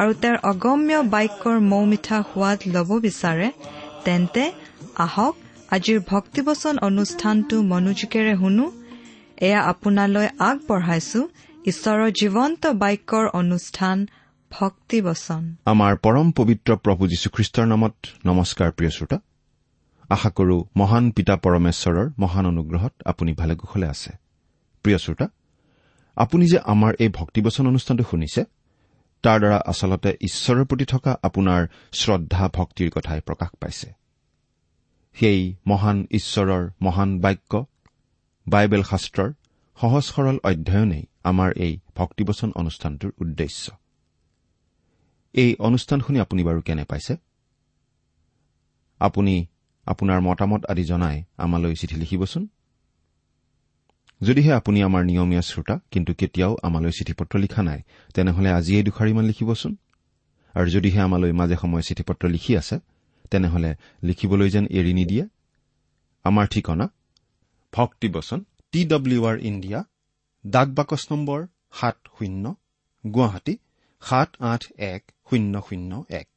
আৰু 0.00 0.12
তেওঁৰ 0.22 0.38
অগম্য 0.50 0.92
বাক্যৰ 1.14 1.56
মৌ 1.72 1.82
মিঠা 1.92 2.18
সোৱাদ 2.30 2.58
ল'ব 2.74 2.90
বিচাৰে 3.06 3.48
তেন্তে 4.04 4.42
আহক 5.04 5.34
আজিৰ 5.76 5.98
ভক্তিবচন 6.12 6.74
অনুষ্ঠানটো 6.88 7.56
মনোযোগেৰে 7.72 8.34
শুনো। 8.40 8.66
এয়া 9.46 9.60
আপোনালৈ 9.72 10.28
আগবঢ়াইছো 10.48 11.20
ঈশ্বৰৰ 11.70 12.08
জীৱন্ত 12.20 12.62
বাক্যৰ 12.82 13.24
অনুষ্ঠান 13.40 13.96
ভক্তিবচন। 14.50 15.42
আমাৰ 15.72 15.92
পৰম 16.04 16.26
পবিত্ৰ 16.38 16.70
প্ৰভু 16.84 17.02
যীশুখ্ৰীষ্টৰ 17.12 17.66
নামত 17.72 17.96
নমস্কাৰ 18.28 18.68
প্ৰিয় 18.76 18.92
শ্ৰোতা। 18.96 19.18
আশা 20.14 20.30
কৰো 20.38 20.56
মহান 20.80 21.04
পিতা 21.16 21.34
পৰমেশ্বৰৰ 21.44 22.06
মহান 22.22 22.44
অনুগ্ৰহত 22.52 22.92
আপুনি 23.10 23.32
ভালে 23.40 23.54
কুশলে 23.60 23.86
আছে। 23.94 24.10
প্ৰিয় 24.84 24.98
শ্ৰোতা 25.04 25.26
আপুনি 26.16 26.44
যে 26.52 26.58
আমাৰ 26.72 26.92
এই 27.04 27.10
ভক্তিবচন 27.18 27.64
অনুষ্ঠানটো 27.72 28.04
শুনিছে 28.10 28.40
তাৰ 29.22 29.38
দ্বাৰা 29.38 29.58
আচলতে 29.66 30.10
ঈশ্বৰৰ 30.20 30.64
প্ৰতি 30.64 30.84
থকা 30.84 31.12
আপোনাৰ 31.22 31.66
শ্ৰদ্ধা 31.92 32.48
ভক্তিৰ 32.48 32.90
কথাই 32.90 33.20
প্ৰকাশ 33.20 33.50
পাইছে। 33.60 33.88
সেই 35.16 35.54
মহান 35.66 36.06
ঈশ্বৰৰ 36.10 36.70
মহান 36.82 37.20
বাক্য 37.20 37.66
বাইবেল 38.46 38.82
শাস্ত্ৰৰ 38.82 39.32
সহজ 39.80 40.04
সৰল 40.04 40.38
অধ্যয়নেই 40.44 41.04
আমাৰ 41.24 41.50
এই 41.56 41.78
ভক্তিবচন 41.96 42.52
অনুষ্ঠানটোৰ 42.54 43.12
উদ্দেশ্য। 43.18 43.64
এই 45.34 45.56
অনুষ্ঠান 45.58 46.00
শুনি 46.00 46.18
আপুনি 46.20 46.42
বাৰু 46.44 46.60
কেনে 46.62 46.84
পাইছে? 46.84 47.16
আপুনি 49.00 49.46
আপোনাৰ 49.86 50.20
মতামত 50.20 50.64
আদি 50.64 50.84
জনাই 50.84 51.24
আমালৈ 51.36 51.74
চিঠি 51.74 51.96
লিখিবচোন। 51.96 52.48
যদিহে 54.20 54.52
আপুনি 54.60 54.78
আমাৰ 54.88 55.02
নিয়মীয়া 55.10 55.42
শ্ৰোতা 55.50 55.74
কিন্তু 55.92 56.12
কেতিয়াও 56.20 56.52
আমালৈ 56.66 56.92
চিঠি 56.98 57.14
পত্ৰ 57.18 57.34
লিখা 57.44 57.62
নাই 57.62 57.80
তেনেহলে 58.14 58.48
আজিয়েই 58.58 58.84
দুখাৰিমান 58.88 59.24
লিখিবচোন। 59.30 59.72
আৰু 60.54 60.68
যদিহে 60.74 61.00
আমালৈ 61.00 61.32
মাজে 61.40 61.56
সময়ে 61.62 61.84
চিঠি 61.88 62.02
পত্ৰ 62.08 62.24
লিখি 62.34 62.52
আছে 62.60 62.76
তেনেহলে 63.30 63.70
লিখিবলৈ 64.02 64.48
যেন 64.54 64.64
এৰি 64.78 64.92
নিদিয়ে। 64.98 65.24
আমাৰ 66.24 66.46
ঠিকনা 66.54 66.86
ভক্তিবচন 67.72 68.38
টি 68.72 68.80
ডব্লিউ 68.92 69.20
আৰ 69.30 69.36
ইণ্ডিয়া 69.50 69.80
ডাক 70.44 70.68
বাকচ 70.78 71.02
নম্বৰ 71.10 71.40
সাত 71.78 71.96
শূন্য 72.16 72.44
গুৱাহাটী 73.04 73.54
সাত 74.02 74.30
আঠ 74.52 74.62
এক 74.92 75.02
শূন্য 75.28 75.54
শূন্য 75.68 75.92
এক। 76.20 76.28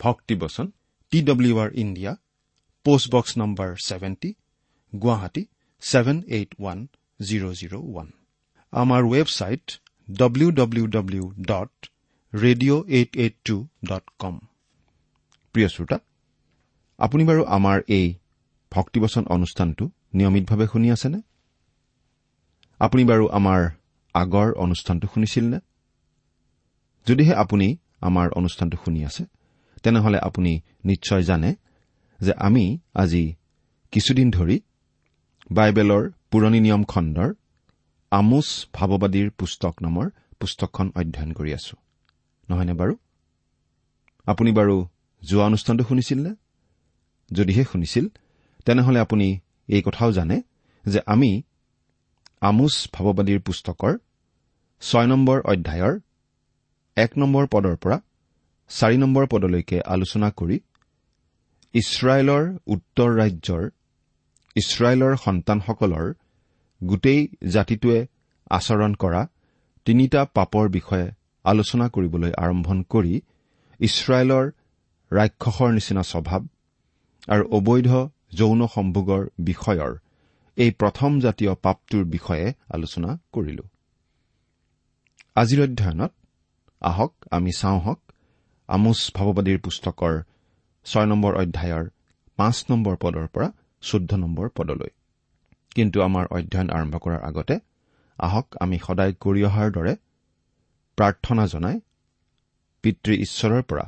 Bhaktibachan 0.00 0.66
T 1.12 1.18
W 1.22 1.54
R 1.58 1.70
India 1.82 2.12
postbox 2.86 3.32
number 3.38 3.68
seventy 3.86 4.30
Guwahati 4.92 5.42
seven 5.80 6.22
eight 6.28 6.54
one 6.58 6.86
zero' 7.20 7.54
zero' 7.54 7.74
one 7.74 8.08
আমাৰ 8.72 9.02
website 9.04 9.64
W 10.10 10.50
W 10.50 10.86
W 10.86 11.24
dot 11.40 11.72
radio' 12.32 12.82
eight 12.88 13.16
eight 13.16 13.34
two 13.44 13.56
dot 13.84 14.04
com 14.18 14.38
প্ৰিয় 15.54 15.68
শ্ৰোতা 15.68 15.98
আপুনি 16.98 17.24
বাৰু 17.24 17.44
আমাৰ 17.44 17.82
এই 17.88 18.14
ভক্তিবচন 18.72 19.24
অনুষ্ঠানটো 19.26 19.84
নিয়মিতভাৱে 20.14 20.66
শুনি 20.72 20.90
আছেনে? 20.90 21.20
আপুনি 22.80 23.04
বাৰু 23.04 23.24
আমাৰ 23.28 23.60
আগৰ 24.14 24.48
অনুষ্ঠানটো 24.54 25.06
শুনিছিল 25.14 25.44
নে 25.44 25.58
যদিহে 27.06 27.34
আপুনি 27.34 27.76
আমাৰ 28.00 28.26
অনুষ্ঠানটো 28.30 28.76
শুনি 28.84 29.04
আছে 29.04 29.24
তেনেহলে 29.82 30.18
আপুনি 30.18 30.60
নিশ্চয় 30.84 31.22
জানে 31.22 31.54
যে 32.20 32.32
আমি 32.38 32.78
আজি 32.94 33.34
কিছুদিন 33.92 34.30
ধৰি 34.30 34.60
বাইবেলৰ 35.50 36.10
পুৰণি 36.30 36.60
নিয়ম 36.60 36.84
খণ্ডৰ 36.84 37.34
আমোচ 38.10 38.48
ভাৱবাদীৰ 38.72 39.30
পুস্তক 39.30 39.74
নামৰ 39.82 40.10
পুস্তকখন 40.40 40.92
অধ্যয়ন 40.94 41.32
কৰি 41.32 41.54
আছো। 41.54 41.76
নহয়নে 42.50 42.72
বাৰু? 42.72 42.94
আপুনি 44.26 44.52
বাৰু 44.52 44.86
যোৱা 45.22 45.44
অনুষ্ঠানটো 45.44 45.84
শুনিছিল 45.84 46.18
নে? 46.26 46.34
যদিহে 47.32 47.64
শুনিছিল 47.64 48.08
তেনেহলে 48.64 48.98
আপুনি 49.00 49.38
এই 49.68 49.82
কথাও 49.82 50.12
জানে 50.12 50.42
যে 50.84 51.00
আমি 51.06 51.42
আমোচ 52.40 52.74
ভাৱবাদীৰ 52.92 53.40
পুস্তকৰ 53.40 53.98
ছয় 54.80 55.06
নম্বৰ 55.06 55.40
অধ্যায়ৰ 55.40 56.00
এক 56.96 57.18
নম্বৰ 57.18 57.46
পদৰ 57.46 57.76
পৰা 57.76 58.00
চাৰি 58.68 58.96
নম্বৰ 58.96 59.26
পদলৈকে 59.26 59.80
আলোচনা 59.80 60.30
কৰি 60.30 60.60
ইছৰাইলৰ 61.74 62.44
উত্তৰ 62.66 63.10
ৰাজ্যৰ 63.16 63.70
ইছৰাইলৰ 64.56 65.14
সন্তানসকলৰ 65.16 66.06
গোটেই 66.80 67.20
জাতিটোৱে 67.54 68.00
আচৰণ 68.50 68.92
কৰা 69.02 69.22
তিনিটা 69.86 70.20
পাপৰ 70.36 70.64
বিষয়ে 70.68 71.06
আলোচনা 71.44 71.86
কৰিবলৈ 71.88 72.32
আৰম্ভণ 72.44 72.78
কৰি 72.92 73.14
ইছৰাইলৰ 73.80 74.46
ৰাক্ষসৰ 75.10 75.70
নিচিনা 75.72 76.02
স্বভাৱ 76.12 76.42
আৰু 77.28 77.44
অবৈধ 77.58 77.90
যৌন 78.38 78.60
সম্ভোগৰ 78.74 79.22
বিষয়ৰ 79.40 79.92
এই 80.56 80.70
প্ৰথম 80.80 81.10
জাতীয় 81.20 81.52
পাপটোৰ 81.64 82.04
বিষয়ে 82.04 82.46
আলোচনা 82.76 83.10
কৰিলো। 83.32 83.64
আজিৰ 85.36 85.60
অধ্যয়নত 85.62 86.12
আহক 86.82 87.12
আমি 87.30 87.52
চাওঁহক 87.52 88.00
আমোচ 88.68 89.00
ভাৱবাদীৰ 89.16 89.58
পুস্তকৰ 89.58 90.14
ছয় 90.86 91.06
নম্বৰ 91.06 91.32
অধ্যায়ৰ 91.42 91.84
পাঁচ 92.38 92.56
নম্বৰ 92.70 92.94
পদৰ 93.02 93.26
পৰা 93.34 93.48
চৈধ্য 93.82 94.16
নম্বৰ 94.16 94.48
পদলৈ। 94.48 94.90
কিন্তু 95.74 96.02
আমাৰ 96.02 96.24
অধ্যয়ন 96.30 96.68
আৰম্ভ 96.70 96.94
কৰাৰ 96.96 97.22
আগতে 97.22 97.58
আহক 98.18 98.46
আমি 98.60 98.78
সদায় 98.78 99.12
কৰি 99.20 99.44
অহাৰ 99.44 99.68
দৰে 99.70 99.96
প্ৰাৰ্থনা 100.98 101.46
জনাই 101.46 101.80
পিতৃ 102.84 103.12
ঈশ্বৰৰ 103.12 103.62
পৰা 103.62 103.84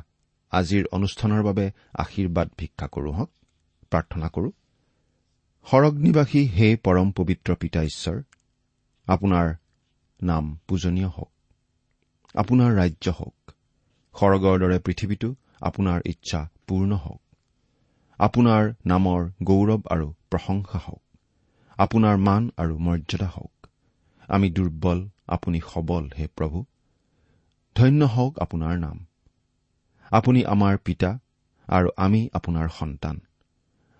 আজিৰ 0.51 0.83
অনুষ্ঠানৰ 0.91 1.41
বাবে 1.43 1.71
আশীৰ্বাদ 1.93 2.47
ভিক্ষা 2.57 2.87
কৰো 2.87 3.11
হওক 3.11 3.31
প্ৰাৰ্থনা 3.91 4.27
কৰো। 4.27 4.49
সৰগ্নিবাসী 5.67 6.41
হে 6.47 6.67
পৰম 6.83 7.11
পবিত্ৰ 7.11 7.55
পিতা 7.55 7.83
ঈশ্বৰ 7.83 8.17
আপোনাৰ 9.07 9.47
নাম 10.23 10.59
পূজনীয় 10.67 11.07
হওক 11.07 11.31
আপোনাৰ 12.35 12.71
ৰাজ্য 12.75 13.09
হওক 13.09 13.37
সৰগৰ 14.15 14.55
দৰে 14.59 14.79
পৃথিৱীতো 14.79 15.35
আপোনাৰ 15.61 15.99
ইচ্ছা 16.05 16.49
পূৰ্ণ 16.67 16.91
হওক। 16.95 17.21
আপোনাৰ 18.19 18.73
নামৰ 18.85 19.29
গৌৰৱ 19.43 19.81
আৰু 19.89 20.13
প্ৰশংসা 20.29 20.79
হওক। 20.79 21.03
আপোনাৰ 21.77 22.17
মান 22.17 22.49
আৰু 22.57 22.77
মৰ্যাদা 22.77 23.27
হওক। 23.27 23.67
আমি 24.27 24.49
দুৰ্বল 24.49 25.09
আপুনি 25.27 25.59
সবল 25.73 26.09
হে 26.19 26.27
প্ৰভু। 26.27 26.65
ধন্য 27.75 28.05
হওক 28.05 28.39
আপোনাৰ 28.39 28.79
নাম। 28.79 29.05
আপুনি 30.11 30.45
আমাৰ 30.45 30.77
পিতা 30.77 31.19
আৰু 31.67 31.89
আমি 31.97 32.29
আপোনাৰ 32.33 32.69
সন্তান। 32.69 33.19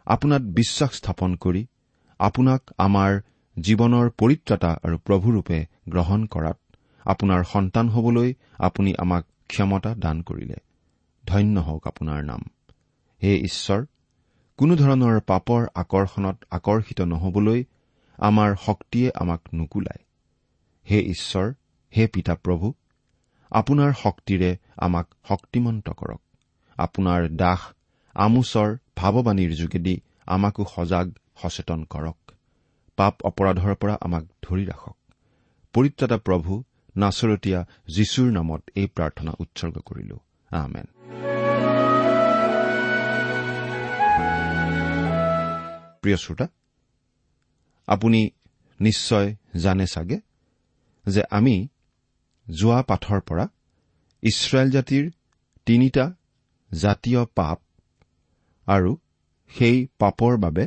আপোনাত 0.05 0.41
বিশ্বাস 0.41 0.91
স্থাপন 0.93 1.35
কৰি 1.35 1.65
আপোনাক 2.19 2.61
আমাৰ 2.77 3.21
জীৱনৰ 3.59 4.09
পৰিত্ৰাতা 4.09 4.71
আৰু 4.83 4.97
প্ৰভুৰূপে 4.97 5.65
গ্ৰহণ 5.89 6.25
কৰাত 6.25 6.57
আপোনাৰ 7.05 7.43
সন্তান 7.43 7.89
হবলৈ 7.89 8.33
আপুনি 8.57 8.93
আমাক 8.97 9.25
ক্ষমতা 9.47 9.95
দান 9.95 10.21
কৰিলে। 10.21 10.55
ধন্য 11.27 11.59
হওক 11.59 11.87
আপোনাৰ 11.87 12.23
নাম। 12.23 12.41
হে 13.23 13.37
ঈশ্বৰ 13.37 13.85
কোনো 14.59 14.75
ধৰণৰ 14.75 15.19
পাপৰ 15.19 15.67
আকৰ্ষণত 15.75 16.37
আকৰ্ষিত 16.51 17.01
নহবলৈ 17.01 17.63
আমাৰ 18.17 18.55
শক্তিয়ে 18.65 19.11
আমাক 19.15 19.41
নুকুলায়। 19.53 20.01
হে 20.91 20.99
ঈশ্বৰ 20.99 21.53
হে 21.97 22.07
পিতা 22.07 22.35
প্ৰভু 22.35 22.73
আপোনাৰ 23.51 23.93
শক্তিৰে 23.93 24.57
আমাক 24.77 25.07
শক্তিমন্ত 25.27 25.89
কৰক। 25.89 26.21
আপোনাৰ 26.77 27.29
দাস 27.29 27.59
আমোচৰ 28.15 28.77
ভাৱবাণীৰ 28.97 29.55
যোগেদি 29.55 29.95
আমাকো 30.25 30.65
সজাগ 30.75 31.07
সচেতন 31.41 31.83
কৰক। 31.83 32.19
পাপ 32.95 33.15
অপৰাধৰ 33.23 33.75
পৰা 33.75 33.97
আমাক 34.01 34.23
ধৰি 34.43 34.65
ৰাখক। 34.65 34.97
পৰিত্ৰাতা 35.73 36.17
প্ৰভু 36.17 36.63
নাচৰতীয়া 36.97 37.65
যীশুৰ 37.87 38.31
নামত 38.31 38.61
এই 38.75 38.87
প্ৰাৰ্থনা 38.87 39.31
উৎসৰ্গ 39.39 39.77
কৰিলো। 39.85 40.17
আমেন। 40.51 40.98
প্ৰিয় 46.09 46.17
শ্ৰোতা 46.17 46.47
আপুনি 47.87 48.19
নিশ্চয় 48.79 49.27
জানে 49.55 49.85
চাগে 49.87 50.17
যে 51.05 51.21
আমি 51.29 51.55
যোৱা 52.47 52.79
পাঠৰ 52.89 53.19
পৰা 53.27 53.45
ইছৰাইল 54.23 54.69
জাতিৰ 54.71 55.03
তিনিটা 55.67 56.05
জাতীয় 56.71 57.21
পাপ 57.35 57.57
আৰু 58.67 58.91
সেই 59.51 59.77
পাপৰ 59.99 60.33
বাবে 60.37 60.63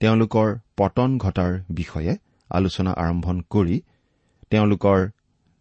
তেওঁলোকৰ 0.00 0.48
পতন 0.76 1.10
ঘটাৰ 1.18 1.52
বিষয়ে 1.72 2.12
আলোচনা 2.50 2.92
আৰম্ভ 3.02 3.26
কৰি 3.50 3.76
তেওঁলোকৰ 4.50 4.98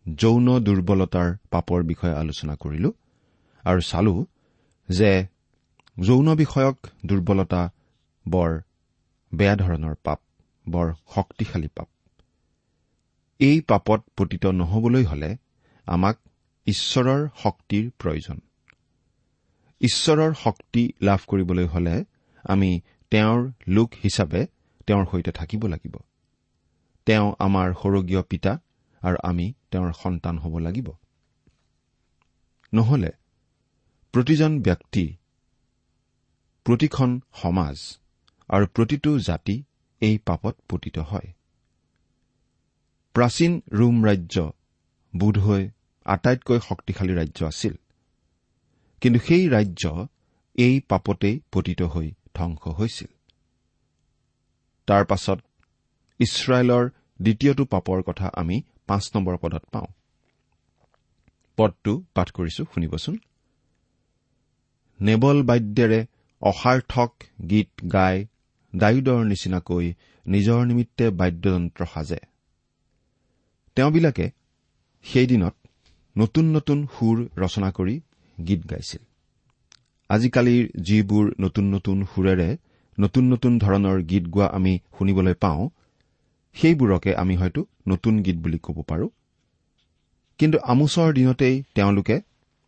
যৌন 0.05 0.47
দুৰ্বলতাৰ 0.65 1.29
পাপৰ 1.51 1.79
বিষয়ে 1.83 2.13
আলোচনা 2.13 2.53
কৰিলো 2.55 2.89
আৰু 3.63 3.81
চালো 3.81 4.13
যে 4.89 5.11
যৌন 5.97 6.27
বিষয়ক 6.35 6.77
দুৰ্বলতা 7.05 7.61
বৰ 8.25 8.51
বেয়া 9.35 9.55
ধৰণৰ 9.55 9.95
পাপ 10.03 10.19
বৰ 10.69 10.93
শক্তিশালী 11.15 11.67
পাপ। 11.67 11.87
এই 13.39 13.61
পাপত 13.61 14.03
পতিত 14.17 14.45
নহবলৈ 14.45 15.03
হলে 15.05 15.37
আমাক 15.85 16.17
ঈশ্বৰৰ 16.65 17.27
শক্তিৰ 17.43 17.91
প্ৰয়োজন। 17.99 18.39
ঈশ্বৰৰ 19.81 20.33
শক্তি 20.33 20.93
লাভ 21.01 21.19
কৰিবলৈ 21.27 21.65
হলে 21.65 22.03
আমি 22.43 22.81
তেওঁৰ 23.11 23.51
লোক 23.67 23.93
হিচাপে 24.03 24.47
তেওঁৰ 24.87 25.05
সৈতে 25.11 25.31
থাকিব 25.31 25.65
লাগিব। 25.65 25.95
তেওঁ 27.05 27.35
আমাৰ 27.39 27.73
সৰগীয় 27.73 28.21
পিতা 28.21 28.59
আৰু 29.01 29.17
আমি 29.23 29.53
তেওঁৰ 29.71 29.93
সন্তান 29.93 30.39
হ'ব 30.39 30.57
লাগিব। 30.57 30.91
নহলে 32.73 33.11
প্ৰতিজন 34.13 34.61
ব্যক্তি 34.61 35.15
প্ৰতিখন 36.65 37.19
সমাজ 37.33 37.97
আৰু 38.49 38.65
প্ৰতিটো 38.67 39.19
জাতি 39.19 39.63
এই 40.01 40.17
পাপত 40.25 40.55
পতিত 40.69 40.97
হয়। 40.99 41.29
প্ৰাচীন 43.15 43.61
ৰোম 43.71 43.95
ৰাজ্য 44.05 44.35
বোধহৈ 45.13 45.63
আটাইতকৈ 46.05 46.59
শক্তিশালী 46.59 47.13
ৰাজ্য 47.13 47.39
আছিল। 47.45 47.73
কিন্তু 49.01 49.19
সেই 49.19 49.49
ৰাজ্য 49.49 49.83
এই 50.55 50.75
পাপতেই 50.89 51.35
পতিত 51.51 51.81
হৈ 51.81 52.07
ধ্বংস 52.33 52.63
হৈছিল। 52.67 53.07
তাৰ 54.87 55.05
পাছত 55.05 55.39
ইছৰাইলৰ 56.19 56.89
দ্বিতীয়টো 57.21 57.65
পাপৰ 57.65 58.03
কথা 58.03 58.27
আমি 58.35 58.61
পাঁচ 58.87 59.03
নম্বৰ 59.15 59.37
পদত 59.37 59.63
পাওঁ। 59.71 59.87
পদটো 61.57 61.93
পাঠ 62.13 62.27
কৰিছো 62.31 62.63
শুনিবচোন। 62.73 63.15
নেবল 65.01 65.37
বাদ্যেৰে 65.43 66.05
অসাৰ্থক 66.41 67.11
গীত 67.49 67.69
গাই 67.93 68.25
ডায়ুদৰ 68.73 69.25
নিচিনাকৈ 69.25 69.93
নিজৰ 70.25 70.65
নিমিত্তে 70.65 71.09
বাদ্যযন্ত্ৰ 71.09 71.85
সাজে। 71.93 72.19
তেওঁবিলাকে 73.75 74.31
সেইদিনত 75.03 75.55
নতুন 76.17 76.45
নতুন 76.51 76.87
সুৰ 76.99 77.17
ৰচনা 77.37 77.71
কৰি 77.71 78.01
গীত 78.47 78.61
গাইছিল। 78.71 79.01
আজিকালিৰ 80.09 80.63
যিবোৰ 80.81 81.25
নতুন 81.39 81.65
নতুন 81.73 82.05
সুৰেৰে 82.05 82.57
নতুন 82.99 83.23
নতুন 83.29 83.59
ধৰণৰ 83.59 84.01
গীত 84.03 84.25
গোৱা 84.27 84.47
আমি 84.47 84.79
শুনিবলৈ 84.97 85.33
পাওঁ 85.33 85.69
সেইবোৰকে 86.53 87.15
আমি 87.15 87.35
হয়তো 87.35 87.65
নতুন 87.87 88.21
গীত 88.23 88.37
বুলি 88.37 88.59
ক'ব 88.63 88.77
পাৰো। 88.81 89.07
কিন্তু 90.37 90.57
আমোচৰ 90.63 91.13
দিনতেই 91.13 91.63
তেওঁলোকে 91.75 92.21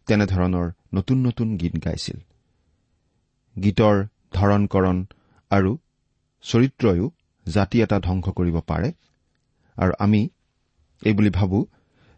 তেনেধৰণৰ 0.07 0.71
নতুন 0.94 1.18
নতুন 1.27 1.57
গীত 1.57 1.75
গাইছিল। 1.86 2.18
গীতৰ 3.63 3.95
ধৰণকৰণ 4.33 5.06
আৰু 5.51 5.77
চৰিত্ৰয়ো 6.43 7.05
জাতি 7.45 7.77
এটা 7.81 7.97
ধ্বংস 7.99 8.25
কৰিব 8.29 8.57
পাৰে। 8.67 8.89
আৰু 9.77 9.93
আমি 9.99 10.21
এইবুলি 11.01 11.29
ভাবো 11.29 11.59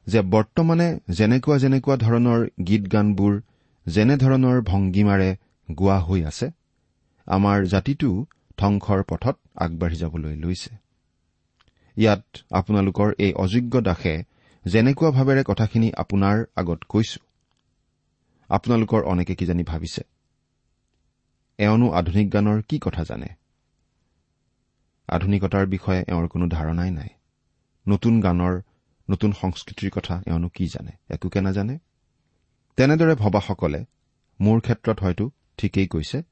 যে 0.08 0.20
বৰ্তমানে 0.22 0.88
যেনেকুৱা 1.10 1.58
যেনেকুৱা 1.58 1.96
ধৰণৰ 1.98 2.40
গীত 2.68 2.84
গানবোৰ 2.94 3.34
যেনেধৰণৰ 3.86 4.58
ভংগীমাৰে 4.62 5.30
গোৱা 5.70 5.98
হৈ 6.00 6.22
আছে 6.24 6.48
আমাৰ 7.28 7.58
জাতিটোও 7.66 8.16
ধ্বংসৰ 8.58 9.00
পথত 9.04 9.36
আগবাঢ়ি 9.56 9.96
যাবলৈ 9.96 10.36
লৈছে। 10.36 10.72
ইয়াত 11.98 12.24
আপোনালোকৰ 12.52 13.10
এই 13.20 13.32
অযোগ্য 13.34 13.74
দাসে 13.82 14.16
যেনেকুৱা 14.66 15.10
ভাৱেৰে 15.12 15.44
কথাখিনি 15.44 15.90
আপোনাৰ 15.94 16.38
আগত 16.56 16.80
কৈছো 16.90 17.20
আপোনালোকৰ 18.50 19.02
অনেকে 19.04 19.34
কিজানি 19.36 19.64
ভাবিছে? 19.64 20.02
এওঁনো 21.60 21.88
আধুনিক 21.92 22.28
গানৰ 22.30 22.60
কি 22.70 22.78
কথা 22.80 23.04
জানে? 23.04 23.30
আধুনিকতাৰ 25.10 25.66
বিষয়ে 25.68 26.02
এওঁৰ 26.08 26.28
কোনো 26.28 26.48
ধাৰণাই 26.48 26.92
নাই। 26.92 27.10
নতুন 27.88 28.22
গানৰ 28.22 28.62
নতুন 29.10 29.32
সংস্কৃতিৰ 29.32 29.92
কথা 29.92 30.24
এওঁনো 30.28 30.50
কি 30.50 30.68
জানে 30.68 30.92
একোকে 31.10 31.42
নাজানে? 31.42 31.80
তেনেদৰে 32.78 33.16
ভবাসকলে 33.16 33.86
মোৰ 34.42 34.60
ক্ষেত্ৰত 34.60 34.98
হয়তো 35.00 35.32
ঠিকেই 35.58 35.88
কৈছে 35.88 36.24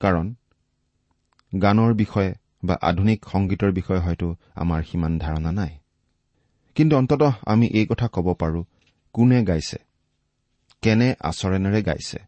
কাৰণ 0.00 0.34
গানৰ 1.60 1.94
বিষয়ে 1.94 2.34
বা 2.64 2.74
আধুনিক 2.82 3.26
সংগীতৰ 3.32 3.72
বিষয়ে 3.72 4.00
হয়তো 4.00 4.36
আমাৰ 4.54 4.82
সিমান 4.82 5.18
ধাৰণা 5.18 5.52
নাই। 5.52 5.78
কিন্তু 6.74 6.96
অন্ততঃ 6.96 7.32
আমি 7.46 7.66
এই 7.66 7.86
কথা 7.86 8.08
ক'ব 8.08 8.34
পাৰো 8.34 8.64
কোনে 9.12 9.44
গাইছে? 9.44 9.78
কেনে 10.82 11.14
আচৰণেৰে 11.20 11.82
গাইছে? 11.82 12.18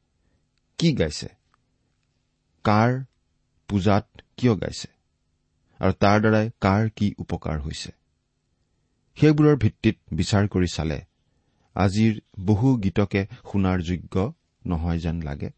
কি 0.79 0.93
গাইছে? 0.93 1.29
কাৰ 2.65 3.05
পূজাত 3.69 4.07
কিয় 4.37 4.55
গাইছে? 4.57 5.00
আৰু 5.81 5.93
তাৰ 5.93 6.19
দ্বাৰাই 6.21 6.47
কাৰ 6.61 6.89
কি 6.97 7.15
উপকাৰ 7.19 7.57
হৈছে? 7.61 7.91
সেইবোৰৰ 9.19 9.57
ভিত্তিত 9.57 9.97
বিচাৰ 10.13 10.49
কৰি 10.49 10.67
চালে 10.67 10.99
আজিৰ 11.77 12.21
বহু 12.45 12.69
গীতকে 12.79 13.23
শুনাৰ 13.53 13.79
যোগ্য 13.81 14.33
নহয় 14.67 14.99
যেন 14.99 15.17
লাগে। 15.23 15.51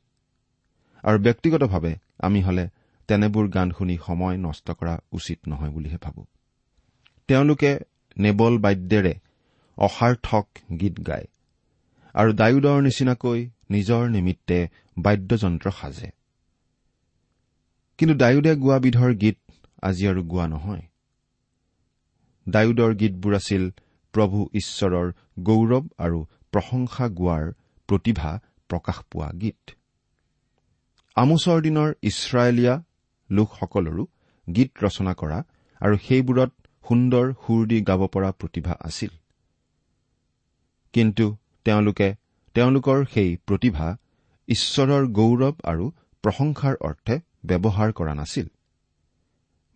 আৰু 1.05 1.19
ব্যক্তিগতভাৱে 1.19 1.93
আমি 2.19 2.41
হলে 2.43 2.64
তেনেবোৰ 3.09 3.49
গান 3.49 3.69
শুনি 3.71 3.97
সময় 4.07 4.37
নষ্ট 4.37 4.71
কৰা 4.71 4.95
উচিত 5.12 5.38
নহয় 5.49 5.71
বুলিহে 5.71 5.99
ভাবো। 6.02 6.23
তেওঁলোকে 7.29 7.71
নেবল 8.19 8.59
বাদ্যেৰে 8.59 9.14
অসাৰ্থক 9.79 10.47
গীত 10.81 10.97
গায় 11.07 11.26
আৰু 12.14 12.31
ডায়ুদৰ 12.33 12.79
নিচিনাকৈ 12.83 13.41
নিজৰ 13.71 14.02
নিমিত্তে 14.09 14.59
বাদ্যযন্ত্ৰ 14.99 15.71
সাজে। 15.71 16.09
কিন্তু 17.99 18.14
ডায়ুদে 18.14 18.52
গোৱাবিধৰ 18.57 19.12
গীত 19.14 19.38
আজি 19.83 20.05
আৰু 20.09 20.23
গোৱা 20.23 20.47
নহয়। 20.47 20.85
ডায়ুদৰ 22.47 22.93
গীতবোৰ 22.95 23.35
আছিল 23.35 23.65
প্ৰভু 24.15 24.39
ঈশ্বৰৰ 24.55 25.09
গৌৰৱ 25.43 25.85
আৰু 25.99 26.19
প্ৰশংসা 26.53 27.07
গোৱাৰ 27.19 27.45
প্ৰতিভা 27.89 28.33
প্ৰকাশ 28.71 28.99
পোৱা 29.11 29.29
গীত। 29.43 29.61
আমোচৰ 31.17 31.59
দিনৰ 31.61 31.89
ইছৰাইলীয়া 32.03 32.75
লোকসকলৰো 33.31 34.05
গীত 34.47 34.71
ৰচনা 34.85 35.12
কৰা 35.15 35.39
আৰু 35.81 35.97
সেইবোৰত 36.07 36.53
সুন্দৰ 36.85 37.27
সুৰ 37.43 37.61
দি 37.67 37.79
গাব 37.83 38.03
পৰা 38.07 38.31
প্ৰতিভা 38.33 38.75
আছিল। 38.81 39.12
কিন্তু 40.95 41.27
তেওঁলোকে 41.67 42.09
তেওঁলোকৰ 42.57 42.99
সেই 43.15 43.31
প্ৰতিভা 43.47 43.89
ঈশ্বৰৰ 44.49 45.05
গৌৰৱ 45.19 45.55
আৰু 45.65 45.85
প্ৰশংসাৰ 46.25 46.75
অৰ্থে 46.89 47.15
ব্যৱহাৰ 47.45 47.93
কৰা 47.93 48.15
নাছিল। 48.15 48.47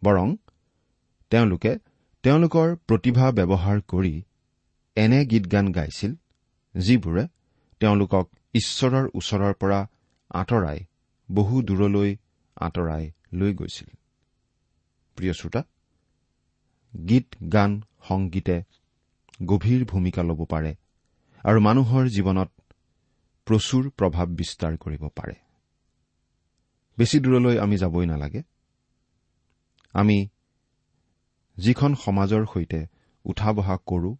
বৰং 0.03 0.37
তেওঁলোকে 1.33 1.73
তেওঁলোকৰ 2.25 2.69
প্ৰতিভা 2.89 3.27
ব্যৱহাৰ 3.33 3.79
কৰি 3.81 4.15
এনে 4.97 5.21
গীত 5.27 5.45
গান 5.53 5.67
গাইছিল 5.73 6.13
যিবোৰে 6.75 7.25
তেওঁলোকক 7.81 8.27
ঈশ্বৰৰ 8.55 9.07
ওচৰৰ 9.15 9.55
পৰা 9.55 9.81
আঁতৰাই 10.35 10.79
বহু 11.29 11.63
দূৰলৈ 11.63 12.11
আঁতৰাই 12.57 13.05
লৈ 13.33 13.53
গৈছিল। 13.55 13.89
প্ৰিয় 15.17 15.33
শ্ৰোতা 15.33 15.63
গীত 16.95 17.27
গান 17.53 17.71
সংগীতে 18.09 18.57
গভীৰ 19.47 19.85
ভূমিকা 19.85 20.23
ল'ব 20.23 20.41
পাৰে 20.45 20.73
আৰু 21.45 21.59
মানুহৰ 21.61 22.05
জীৱনত 22.09 22.51
প্ৰচুৰ 23.47 23.85
প্ৰভাৱ 23.91 24.27
বিস্তাৰ 24.27 24.73
কৰিব 24.77 25.03
পাৰে। 25.09 25.35
বেছি 26.99 27.17
দূৰলৈ 27.21 27.59
আমি 27.59 27.77
যাবই 27.77 28.07
নালাগে। 28.07 28.43
আমি 29.97 30.19
যিখন 31.57 31.91
সমাজৰ 31.95 32.43
সৈতে 32.53 32.81
উঠা 33.25 33.51
বহা 33.53 33.77
কৰো 33.87 34.13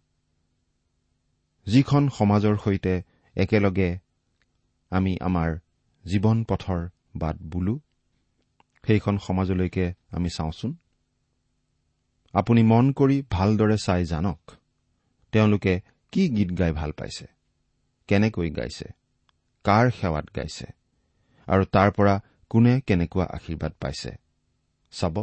যিখন 1.67 2.03
সমাজৰ 2.09 2.55
সৈতে 2.63 2.93
একেলগে 3.35 3.89
আমি 4.91 5.13
আমাৰ 5.27 5.49
জীৱন 6.05 6.37
পথৰ 6.49 6.81
বাট 7.15 7.35
বোলো 7.51 7.75
সেইখন 8.83 9.15
সমাজলৈকে 9.17 9.85
আমি 10.11 10.29
চাওঁচোন। 10.29 10.71
আপুনি 12.33 12.61
মন 12.63 12.85
কৰি 12.91 13.17
ভালদৰে 13.31 13.77
চাই 13.77 14.01
জানক 14.05 14.39
তেওঁলোকে 15.33 15.73
কি 16.13 16.23
গীত 16.29 16.49
গাই 16.59 16.71
ভাল 16.71 16.91
পাইছে 16.91 17.25
কেনেকৈ 18.09 18.49
গাইছে 18.49 18.87
কাৰ 19.65 19.85
সেৱাত 19.99 20.27
গাইছে 20.35 20.67
আৰু 21.47 21.63
তাৰ 21.75 21.89
পৰা 21.97 22.15
কোনে 22.51 22.73
কেনেকুৱা 22.87 23.25
আশীৰ্বাদ 23.37 23.73
পাইছে 23.81 24.11
চাব। 24.93 25.15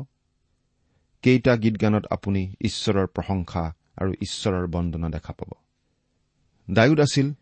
কেইটা 1.24 1.56
গীত 1.56 1.82
গানত 1.82 2.04
আপুনি 2.10 2.54
ঈশ্বৰৰ 2.60 3.06
প্ৰশংসা 3.06 3.72
আৰু 3.96 4.12
ঈশ্বৰৰ 4.20 4.66
বন্দনা 4.66 5.08
দেখা 5.08 5.32
পাব? 5.32 5.50
ডায়ুদ 6.74 7.00
আছিল 7.00 7.32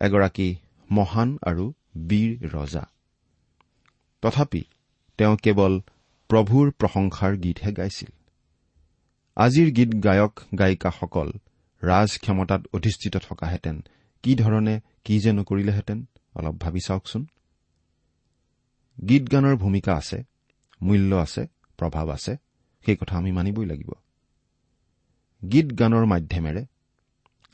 এগৰাকী 0.00 0.56
মহান 0.90 1.38
আৰু 1.42 1.72
বীৰ 2.08 2.48
ৰজা। 2.48 2.86
তথাপি 4.22 4.64
তেওঁ 5.18 5.36
কেৱল 5.36 5.80
প্ৰভুৰ 6.28 6.70
প্ৰশংসাৰ 6.70 7.36
গীতহে 7.36 7.72
গাইছিল। 7.72 8.08
আজিৰ 9.36 9.72
গীত 9.72 9.88
গায়ক 10.04 10.40
গায়িকাসকল 10.58 11.32
ৰাজ 11.82 12.18
ক্ষমতাত 12.18 12.66
অধিষ্ঠিত 12.72 13.16
থকাহেঁতেন। 13.16 13.82
কি 14.22 14.34
ধৰণে 14.34 14.80
কি 15.04 15.20
যে 15.20 15.32
নকৰিলেহেঁতেন 15.32 16.06
অলপ 16.34 16.54
ভাবি 16.54 16.80
চাওকচোন। 16.86 17.26
গীত 19.08 19.32
গানৰ 19.32 19.56
ভূমিকা 19.56 19.94
আছে 19.94 20.22
মূল্য 20.82 21.16
আছে 21.16 21.46
প্ৰভাৱ 21.78 22.08
আছে। 22.08 22.36
সেই 22.84 22.96
কথা 22.96 23.14
আমি 23.16 23.30
মানিবই 23.32 23.66
লাগিব। 23.66 23.90
গীত 25.42 25.68
গানৰ 25.78 26.04
মাধ্যমেৰে 26.06 26.62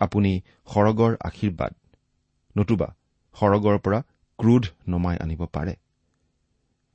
আপুনি 0.01 0.33
সৰগৰ 0.69 1.13
আশীৰ্বাদ 1.21 1.73
নতুবা 2.57 2.89
সৰগৰ 3.37 3.77
পৰা 3.79 3.99
ক্ৰোধ 4.39 4.65
নমাই 4.89 5.17
আনিব 5.17 5.43
পাৰে। 5.47 5.75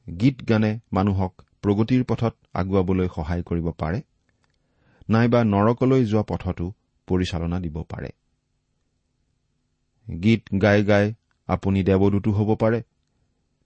গীত 0.08 0.38
গানে 0.50 0.72
মানুহক 0.92 1.34
প্ৰগতিৰ 1.62 2.04
পথত 2.04 2.34
আগুৱাবলৈ 2.54 3.08
সহায় 3.16 3.44
কৰিব 3.44 3.68
পাৰে 3.78 4.00
নাইবা 5.10 5.40
নৰকলৈ 5.44 6.02
যোৱা 6.06 6.24
পথতো 6.24 6.66
পৰিচালনা 7.08 7.60
দিব 7.60 7.78
পাৰে। 7.84 8.10
গীত 10.08 10.44
গাই 10.62 10.80
গাই 10.84 11.14
আপুনি 11.50 11.80
দেৱদূতো 11.84 12.30
হ'ব 12.32 12.50
পাৰে 12.56 12.80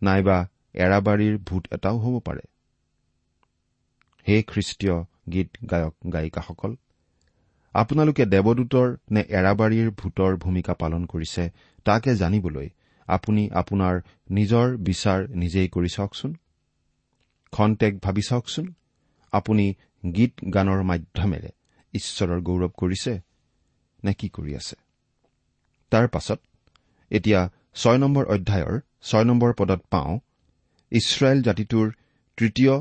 নাইবা 0.02 0.38
এৰাবাৰীৰ 0.76 1.36
ভূত 1.38 1.64
এটাও 1.72 1.98
হ'ব 1.98 2.16
পাৰে। 2.20 2.44
হে 4.28 4.36
খ্ৰীষ্টীয় 4.48 4.96
গীত 5.34 5.50
গায়ক 5.72 5.94
গায়িকাসকল 6.14 6.72
আপোনালোকে 7.76 8.24
দেৱদূতৰ 8.26 8.88
নে 9.12 9.22
এৰাবাৰীৰ 9.30 9.90
ভূতৰ 10.00 10.32
ভূমিকা 10.38 10.74
পালন 10.74 11.04
কৰিছে 11.06 11.44
তাকে 11.86 12.12
জানিবলৈ 12.16 12.68
আপুনি 13.08 13.44
আপোনাৰ 13.54 13.96
নিজৰ 14.32 14.68
বিচাৰ 14.78 15.20
নিজেই 15.42 15.68
কৰি 15.70 15.90
চাওকচোন। 15.90 16.32
খন্তেক 17.54 17.94
ভাবি 18.00 18.22
চাওকচোন 18.22 18.66
আপুনি 19.34 19.66
গীত 20.04 20.34
গানৰ 20.56 20.82
মাধ্যমেৰে 20.84 21.52
ঈশ্বৰৰ 21.94 22.40
গৌৰৱ 22.42 22.72
কৰিছে 22.78 23.14
নে 24.04 24.14
কি 24.14 24.28
কৰি 24.30 24.52
আছে। 24.56 24.76
তাৰ 25.92 26.06
পাছত 26.08 26.40
এতিয়া 27.12 27.40
ছয় 27.76 27.98
নম্বৰ 27.98 28.24
অধ্যায়ৰ 28.26 28.76
ছয় 29.02 29.26
নম্বৰ 29.26 29.52
পদত 29.54 29.82
পাওঁ 29.90 30.14
ইছৰাইল 30.92 31.40
জাতিটোৰ 31.42 31.88
তৃতীয় 32.38 32.74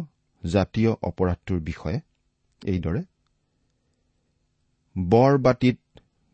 জাতীয় 0.43 0.91
অপৰাধটোৰ 1.03 1.61
বিষয়ে 1.61 1.99
এইদৰে। 2.63 3.03
বৰ 4.97 5.39
বাতিত 5.39 5.79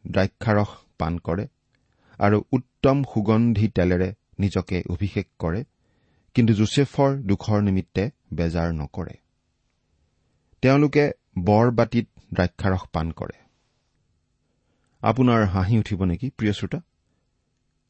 দ্ৰাক্ষাৰস 0.05 0.71
পান 0.99 1.19
কৰে 1.19 1.45
আৰু 2.19 2.39
উত্তম 2.53 3.03
সুগন্ধি 3.15 3.69
তেলেৰে 3.69 4.09
নিজকে 4.39 4.83
অভিষেক 4.91 5.27
কৰে 5.39 5.65
কিন্তু 6.37 6.53
জোচেফৰ 6.55 7.11
দুখৰ 7.23 7.59
নিমিত্তে 7.63 8.05
বেজাৰ 8.35 8.69
নকৰে। 8.73 9.15
তেওঁলোকে 10.63 11.05
বৰ 11.39 11.71
বাতিত 11.71 12.07
দ্ৰাক্ষাৰস 12.35 12.83
পান 12.93 13.11
কৰে। 13.13 13.37
আপোনাৰ 15.03 15.45
হাঁহি 15.45 15.79
উঠিব 15.79 16.05
নেকি 16.05 16.31
প্ৰিয় 16.31 16.53
শ্ৰোতা? 16.53 16.79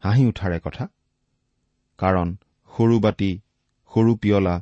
হাঁহি 0.02 0.24
উঠাৰে 0.26 0.58
কথা। 0.60 0.84
কাৰণ 1.98 2.36
সৰু 2.72 2.96
বাতি 3.00 3.30
সৰু 3.92 4.12
পিয়লা 4.16 4.54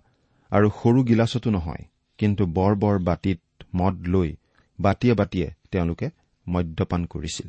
আৰু 0.53 0.69
সৰু 0.83 1.01
গিলাচতো 1.05 1.51
নহয় 1.51 1.85
কিন্তু 2.19 2.43
বৰ 2.47 2.73
বৰ 2.75 2.97
বাতিত 2.99 3.41
মদ 3.75 3.95
লৈ 4.09 4.31
বাতিয়ে 4.79 5.15
বাতিয়ে 5.15 5.49
তেওঁলোকে 5.71 6.07
মদ্যপান 6.47 7.05
কৰিছিল। 7.05 7.49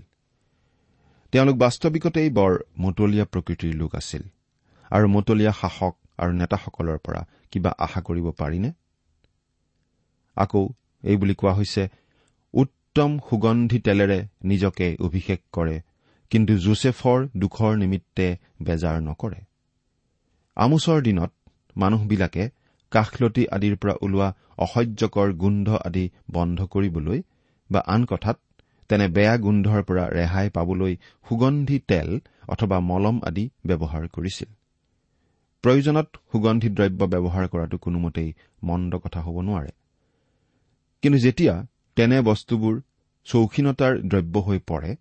তেওঁলোক 1.33 1.55
বাস্তৱিকতেই 1.55 2.29
বৰ 2.29 2.51
মতলীয়া 2.79 3.25
প্ৰকৃতিৰ 3.25 3.73
লোক 3.75 3.95
আছিল। 3.95 4.23
আৰু 4.91 5.07
মতলীয়া 5.07 5.51
শাসক 5.51 5.93
আৰু 6.17 6.31
নেতাসকলৰ 6.31 6.97
পৰা 6.97 7.21
কিবা 7.51 7.71
আশা 7.79 8.01
কৰিব 8.01 8.27
পাৰিনে? 8.31 8.71
আকৌ 10.37 10.69
এইবুলি 11.03 11.35
কোৱা 11.35 11.53
হৈছে 11.53 11.83
উত্তম 12.53 13.19
সুগন্ধি 13.29 13.79
তেলেৰে 13.79 14.19
নিজকে 14.43 14.87
অভিষেক 14.99 15.39
কৰে 15.51 15.77
কিন্তু 16.31 16.53
জোচেফৰ 16.57 17.19
দুখৰ 17.37 17.71
নিমিত্তে 17.77 18.27
বেজাৰ 18.61 18.97
নকৰে। 19.01 19.41
আমোচৰ 20.55 21.01
দিনত 21.01 21.31
মানুহবিলাকে 21.77 22.43
কাষলতি 22.91 23.43
আদিৰ 23.55 23.75
পৰা 23.81 23.93
ওলোৱা 24.01 24.29
অসহ্যকৰ 24.57 25.29
গোন্ধ 25.33 25.67
আদি 25.87 26.05
বন্ধ 26.31 26.59
কৰিবলৈ 26.67 27.19
বা 27.69 27.79
আন 27.87 28.01
কথাত 28.05 28.37
তেনে 28.89 29.05
বেয়া 29.07 29.35
গোন্ধৰ 29.37 29.81
পৰা 29.83 30.05
ৰেহাই 30.09 30.47
পাবলৈ 30.49 30.93
সুগন্ধি 31.29 31.77
তেল 31.87 32.09
অথবা 32.47 32.77
মলম 32.79 33.17
আদি 33.23 33.45
ব্যৱহাৰ 33.65 34.07
কৰিছিল। 34.07 34.49
প্ৰয়োজনত 35.63 36.07
সুগন্ধি 36.31 36.69
দ্ৰব্য 36.69 37.01
ব্যৱহাৰ 37.13 37.45
কৰাটো 37.47 37.77
কোনোমতেই 37.77 38.29
মন্দ 38.63 38.91
কথা 38.97 39.19
হ'ব 39.21 39.37
নোৱাৰে। 39.41 39.71
কিন্তু 41.03 41.19
যেতিয়া 41.19 41.53
তেনে 41.97 42.17
বস্তুবোৰ 42.21 42.75
চৌখিনতাৰ 43.27 43.93
দ্ৰব্য 44.01 44.35
হৈ 44.39 44.59
পৰে 44.67 44.91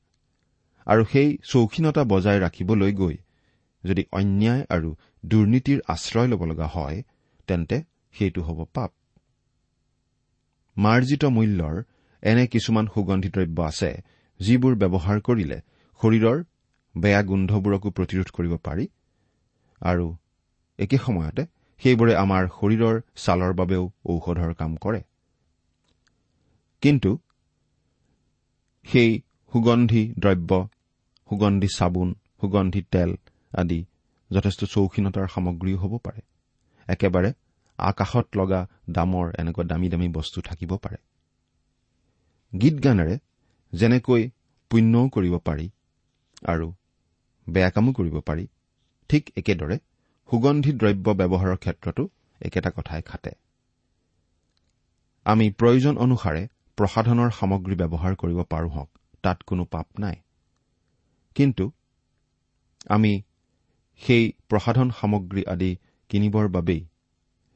আৰু 0.87 1.03
সেই 1.13 1.29
চৌখিনতা 1.45 2.03
বজাই 2.05 2.39
ৰাখিবলৈ 2.41 2.93
গৈ 2.93 3.17
যদি 3.85 4.03
অন্যায় 4.13 4.63
আৰু 4.69 4.89
দুৰ্নীতিৰ 5.27 5.79
আশ্ৰয় 5.89 6.29
ল'ব 6.29 6.43
লগা 6.45 6.67
হয় 6.67 7.03
তেন্তে 7.51 7.77
সেইটো 8.15 8.41
হ'ব 8.49 8.59
পাপ। 8.75 8.91
মাৰ্জিত 10.77 11.23
মূল্যৰ 11.37 11.77
এনে 12.23 12.45
কিছুমান 12.53 12.87
সুগন্ধি 12.95 13.31
দ্ৰব্য 13.35 13.59
আছে 13.71 13.91
যিবোৰ 14.41 14.75
ব্যৱহাৰ 14.83 15.19
কৰিলে 15.29 15.59
শৰীৰৰ 16.01 16.39
বেয়া 16.95 17.21
গোন্ধবোৰকো 17.29 17.89
প্ৰতিৰোধ 17.97 18.29
কৰিব 18.37 18.53
পাৰি 18.67 18.85
আৰু 19.81 20.07
একে 20.79 20.99
সময়তে 21.07 21.43
সেইবোৰে 21.83 22.15
আমাৰ 22.25 22.43
শৰীৰৰ 22.57 22.97
ছালৰ 23.23 23.53
বাবেও 23.61 23.85
ঔষধৰ 24.11 24.53
কাম 24.55 24.73
কৰে। 24.85 25.01
কিন্তু 26.83 27.11
সেই 28.87 29.11
সুগন্ধি 29.53 30.03
দ্ৰব্য 30.19 30.51
সুগন্ধি 31.29 31.69
চাবোন 31.77 32.09
সুগন্ধি 32.41 32.83
তেল 32.93 33.11
আদি 33.53 33.81
যথেষ্ট 34.31 34.61
চৌখিনতাৰ 34.75 35.27
সামগ্ৰীও 35.35 35.79
হ'ব 35.83 35.93
পাৰে। 36.05 36.23
একেবাৰে 36.89 37.31
আকাশত 37.81 38.27
লগা 38.37 38.61
দামৰ 38.91 39.27
এনেকুৱা 39.39 39.65
দামী 39.65 39.89
দামী 39.89 40.09
বস্তু 40.09 40.39
থাকিব 40.41 40.73
পাৰে। 40.77 40.99
গীত 42.53 42.77
গানেৰে 42.85 43.15
যেনেকৈ 43.73 44.23
পুণ্যও 44.71 45.09
কৰিব 45.09 45.35
পাৰি 45.39 45.67
আৰু 46.47 46.67
বেয়া 47.47 47.71
কামো 47.71 47.91
কৰিব 47.93 48.17
পাৰি 48.21 48.45
ঠিক 49.11 49.23
একেদৰে 49.37 49.77
সুগন্ধি 50.29 50.73
দ্ৰব্য 50.73 51.07
ব্যৱহাৰৰ 51.21 51.57
ক্ষেত্ৰতো 51.57 52.03
একেটা 52.41 52.71
কথাই 52.71 53.03
খাটে। 53.03 53.33
আমি 55.27 55.47
প্ৰয়োজন 55.51 55.95
অনুসাৰে 55.97 56.43
প্ৰসাধনৰ 56.79 57.31
সামগ্ৰী 57.31 57.75
ব্যৱহাৰ 57.75 58.15
কৰিব 58.17 58.39
পাৰো 58.45 58.69
হওক 58.69 58.91
তাত 59.23 59.39
কোনো 59.43 59.65
পাপ 59.65 59.87
নাই। 59.99 60.17
কিন্তু 61.37 61.65
আমি 62.89 63.13
সেই 64.01 64.25
প্ৰসাধন 64.49 64.89
সামগ্ৰী 64.91 65.43
আদি 65.45 65.71
কিনিবৰ 66.11 66.47
বাবেই 66.49 66.81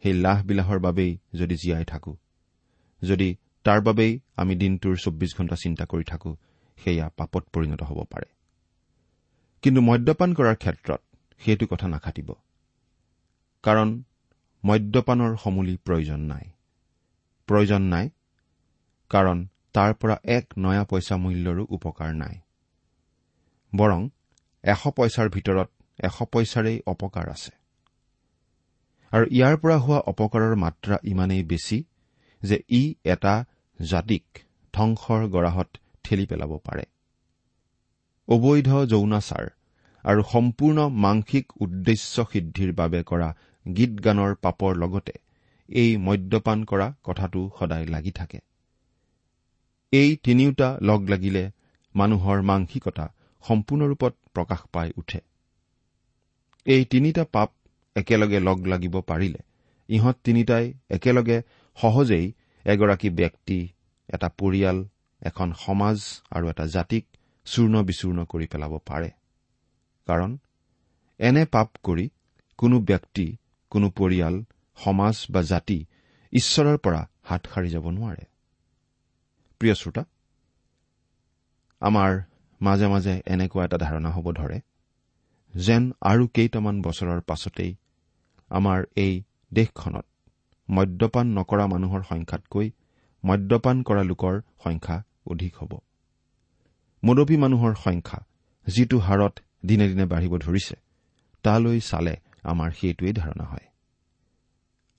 সেই 0.05 0.13
লাহ 0.13 0.45
বিলাহৰ 0.45 0.79
বাবেই 0.79 1.19
যদি 1.35 1.57
জীয়াই 1.57 1.85
থাকো। 1.85 2.17
যদি 3.03 3.37
তাৰ 3.65 3.81
বাবেই 3.81 4.21
আমি 4.37 4.57
দিনটোৰ 4.57 4.97
চৌব্বিছ 4.97 5.37
ঘণ্টা 5.37 5.57
চিন্তা 5.57 5.85
কৰি 5.85 6.05
থাকো 6.05 6.37
সেয়া 6.77 7.09
পাপত 7.09 7.49
পৰিণত 7.53 7.83
হ'ব 7.83 8.05
পাৰে। 8.05 8.27
কিন্তু 9.63 9.81
মদ্যপান 9.81 10.35
কৰাৰ 10.35 10.57
ক্ষেত্ৰত 10.57 11.01
সেইটো 11.39 11.67
কথা 11.67 11.89
নাখাটিব। 11.89 12.33
কাৰণ 13.63 14.03
মদ্যপানৰ 14.65 15.37
সমূলি 15.37 15.77
প্ৰয়োজন 15.77 16.21
নাই। 16.21 16.45
প্ৰয়োজন 17.47 17.83
নাই 17.83 18.11
কাৰণ 19.09 19.49
তাৰ 19.73 19.95
পৰা 19.95 20.17
এক 20.25 20.47
নয়া 20.59 20.85
পইচা 20.85 21.17
মূল্যৰো 21.17 21.67
উপকাৰ 21.71 22.15
নাই। 22.15 22.39
বৰং 23.77 24.09
এশ 24.63 24.89
পইচাৰ 24.97 25.29
ভিতৰত 25.29 25.69
এশ 26.05 26.23
পইচাৰেই 26.33 26.81
অপকাৰ 26.87 27.29
আছে। 27.29 27.64
আৰু 29.15 29.27
ইয়াৰ 29.31 29.57
পৰা 29.57 29.77
হোৱা 29.77 29.99
অপকাৰৰ 30.07 30.55
মাত্ৰা 30.57 30.97
ইমানেই 31.03 31.43
বেছি 31.43 31.77
যে 32.43 32.57
ই 32.71 32.83
এটা 33.05 33.35
জাতিক 33.79 34.25
ধ্বংসৰ 34.75 35.21
গৰাহত 35.29 35.69
ঠেলি 36.05 36.27
পেলাব 36.27 36.53
পাৰে। 36.59 36.85
অবৈধ 38.29 38.71
যৌনাচাৰ 38.85 39.47
আৰু 40.05 40.23
সম্পূৰ্ণ 40.23 40.79
মাংসিক 40.89 41.53
উদ্দেশ্য 41.61 42.25
সিদ্ধিৰ 42.33 42.73
বাবে 42.73 43.03
কৰা 43.03 43.29
গীত 43.67 43.93
গানৰ 44.01 44.35
পাপৰ 44.35 44.73
লগতে 44.77 45.15
এই 45.69 45.97
মদ্যপান 45.97 46.65
কৰা 46.65 46.87
কথাটো 47.03 47.51
সদায় 47.59 47.87
লাগি 47.87 48.11
থাকে। 48.11 48.39
এই 49.93 50.17
তিনিওটা 50.17 50.69
লগ 50.83 51.01
লাগিলে 51.09 51.51
মানুহৰ 51.95 52.39
মাংসিকতা 52.43 53.07
সম্পূৰ্ণৰূপত 53.45 54.13
প্ৰকাশ 54.35 54.61
পাই 54.73 54.91
উঠে। 54.97 55.21
এই 56.67 56.85
তিনিটা 56.85 57.25
পাপ 57.33 57.51
একেলগে 57.97 58.39
লগ 58.41 58.59
লাগিব 58.67 58.95
পাৰিলে। 59.11 59.41
ইহঁত 59.89 60.17
তিনিটাই 60.25 60.67
একেলগে 60.97 61.39
সহজেই 61.79 62.27
এগৰাকী 62.67 63.09
ব্যক্তি 63.21 63.59
এটা 64.09 64.29
পৰিয়াল 64.41 64.79
এখন 65.23 65.49
সমাজ 65.65 65.97
আৰু 66.31 66.45
এটা 66.53 66.65
জাতিক 66.67 67.05
চূৰ্ণ 67.47 67.75
বিচূৰ্ণ 67.89 68.19
কৰি 68.33 68.47
পেলাব 68.53 68.73
পাৰে। 68.89 69.11
কাৰণ 70.09 70.31
এনে 71.21 71.45
পাপ 71.45 71.69
কৰি 71.83 72.07
কোনো 72.59 72.77
ব্যক্তি 72.81 73.27
কোনো 73.73 73.87
পৰিয়াল 73.99 74.35
সমাজ 74.79 75.15
বা 75.31 75.41
জাতি 75.43 75.79
ঈশ্বৰৰ 76.33 76.77
পৰা 76.85 77.01
হাত 77.29 77.43
সাৰি 77.53 77.69
যাব 77.75 77.87
নোৱাৰে। 77.91 78.25
প্ৰিয় 79.61 79.75
শ্ৰোতা 79.75 80.03
আমাৰ 81.83 82.13
মাজে 82.61 82.87
মাজে 82.87 83.15
এনেকুৱা 83.27 83.63
এটা 83.65 83.79
ধাৰণা 83.79 84.11
হ'ব 84.11 84.27
ধৰে 84.33 84.59
যেন 85.55 85.83
আৰু 86.11 86.23
কেইটামান 86.37 86.77
বছৰৰ 86.83 87.21
পাছতেই 87.21 87.73
আমাৰ 88.51 88.85
এই 88.97 89.23
দেশখনত 89.53 90.07
মদ্যপান 90.69 91.27
নকৰা 91.27 91.67
মানুহৰ 91.67 92.03
সংখ্যাতকৈ 92.03 92.71
মদ্যপান 93.25 93.83
কৰা 93.83 94.03
লোকৰ 94.03 94.41
সংখ্যা 94.65 95.03
অধিক 95.27 95.53
হ'ব। 95.57 95.73
মুদপী 97.03 97.37
মানুহৰ 97.37 97.75
সংখ্যা 97.75 98.21
যিটো 98.67 98.99
হাৰত 98.99 99.35
দিনে 99.67 99.89
দিনে 99.89 100.05
বাঢ়িব 100.05 100.35
ধৰিছে 100.39 100.77
তালৈ 101.43 101.81
চালে 101.81 102.15
আমাৰ 102.43 102.71
সেইটোৱেই 102.71 103.13
ধাৰণা 103.13 103.45
হয়। 103.45 103.67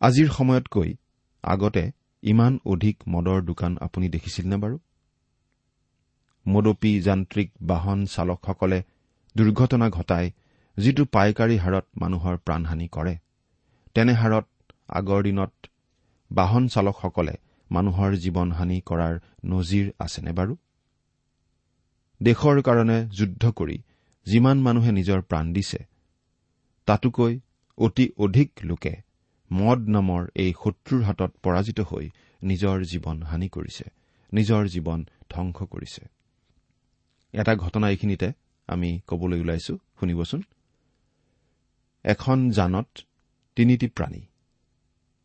আজিৰ 0.02 0.30
সময়তকৈ 0.30 0.96
আগতে 1.44 1.92
ইমান 2.24 2.60
অধিক 2.66 2.96
মদৰ 3.08 3.42
দোকান 3.42 3.78
আপুনি 3.78 4.08
দেখিছিল 4.10 4.46
নে 4.48 4.58
বাৰু? 4.58 4.78
মদপী 6.46 7.00
যান্ত্ৰিক 7.02 7.50
বাহন 7.62 8.06
চালকসকলে 8.06 8.84
দুৰ্ঘটনা 9.36 9.90
ঘটাই 9.90 10.32
যিটো 10.78 11.04
পাইকাৰী 11.06 11.58
হাৰত 11.58 11.86
মানুহৰ 12.02 12.36
প্ৰাণহানি 12.38 12.88
কৰে 12.88 13.14
তেনে 13.96 14.14
হাৰত 14.14 14.48
আগৰ 14.90 15.22
দিনত 15.24 15.54
বাহন 16.32 16.64
চালকসকলে 16.68 17.36
মানুহৰ 17.70 18.12
জীৱন 18.24 18.50
হানি 18.52 18.78
কৰাৰ 18.82 19.14
নজিৰ 19.46 19.86
আছেনে 20.00 20.32
বাৰু? 20.32 20.54
দেশৰ 22.22 22.58
কাৰণে 22.62 22.98
যুদ্ধ 23.18 23.44
কৰি 23.52 23.78
যিমান 24.28 24.58
মানুহে 24.62 24.92
নিজৰ 24.92 25.20
প্ৰাণ 25.22 25.46
দিছে 25.54 25.80
তাতোকৈ 26.88 27.34
অতি 27.78 28.06
অধিক 28.18 28.50
লোকে 28.64 28.94
মদ 29.52 29.80
নামৰ 29.88 30.22
এই 30.36 30.52
শত্ৰুৰ 30.64 31.02
হাতত 31.04 31.32
পৰাজিত 31.44 31.80
হৈ 31.90 32.06
নিজৰ 32.42 32.78
জীৱন 32.92 33.18
হানি 33.24 33.48
কৰিছে 33.50 33.86
নিজৰ 34.32 34.64
জীৱন 34.68 35.00
ধ্বংস 35.30 35.58
কৰিছে। 35.74 36.04
এটা 37.34 37.54
ঘটনা 37.56 37.88
এইখিনিতে 37.90 38.28
আমি 38.70 38.90
কবলৈ 39.08 39.40
ওলাইছো 39.42 39.74
শুনিবচোন। 40.00 40.42
এখন 42.06 42.38
জানত 42.50 42.90
তিনিটি 43.56 43.88
প্ৰাণী 43.88 44.22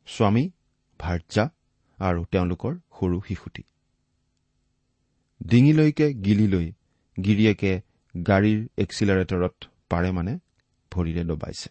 স্বামী 0.07 0.51
ভাৰ্যা 1.01 1.51
আৰু 1.99 2.25
তেওঁলোকৰ 2.25 2.75
সৰু 3.01 3.21
শিশুটি। 3.29 3.63
ডিঙিলৈকে 5.43 6.15
গিলি 6.15 6.47
লৈ 6.47 6.73
গিৰিয়েকে 7.21 7.73
গাড়ীৰ 8.27 8.69
এক্সিলাৰেটৰত 8.79 9.55
পাৰে 9.89 10.11
মানে 10.11 10.39
ভৰিৰে 10.93 11.25
দবাইছে। 11.25 11.71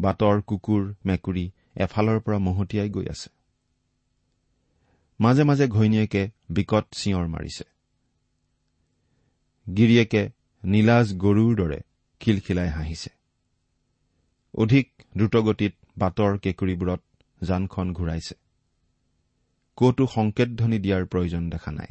বাটৰ 0.00 0.42
কুকুৰ 0.42 0.94
মেকুৰী 1.04 1.50
এফালৰ 1.76 2.20
পৰা 2.20 2.38
মহতিয়াই 2.38 2.90
গৈ 2.90 3.06
আছে। 3.10 3.30
মাজে 5.20 5.44
মাজে 5.44 5.68
ঘৈণীয়েকে 5.68 6.30
বিকট 6.50 6.84
চিঞৰ 6.92 7.26
মাৰিছে। 7.28 7.64
গিৰিয়েকে 9.66 10.30
নীলাজ 10.64 11.14
গৰুৰ 11.14 11.56
দৰে 11.56 11.80
খিলখিলাই 12.20 12.68
হাঁহিছে। 12.68 13.17
অধিক 14.58 14.90
দ্ৰুতগতিত 15.16 15.72
বাটৰ 15.98 16.38
কেঁকুৰিবোৰত 16.38 17.00
যানখন 17.42 17.92
ঘূৰাইছে। 17.92 18.34
কতো 19.76 20.06
সংকেতধ্বনি 20.06 20.78
দিয়াৰ 20.78 21.04
প্ৰয়োজন 21.04 21.50
দেখা 21.50 21.70
নাই। 21.70 21.88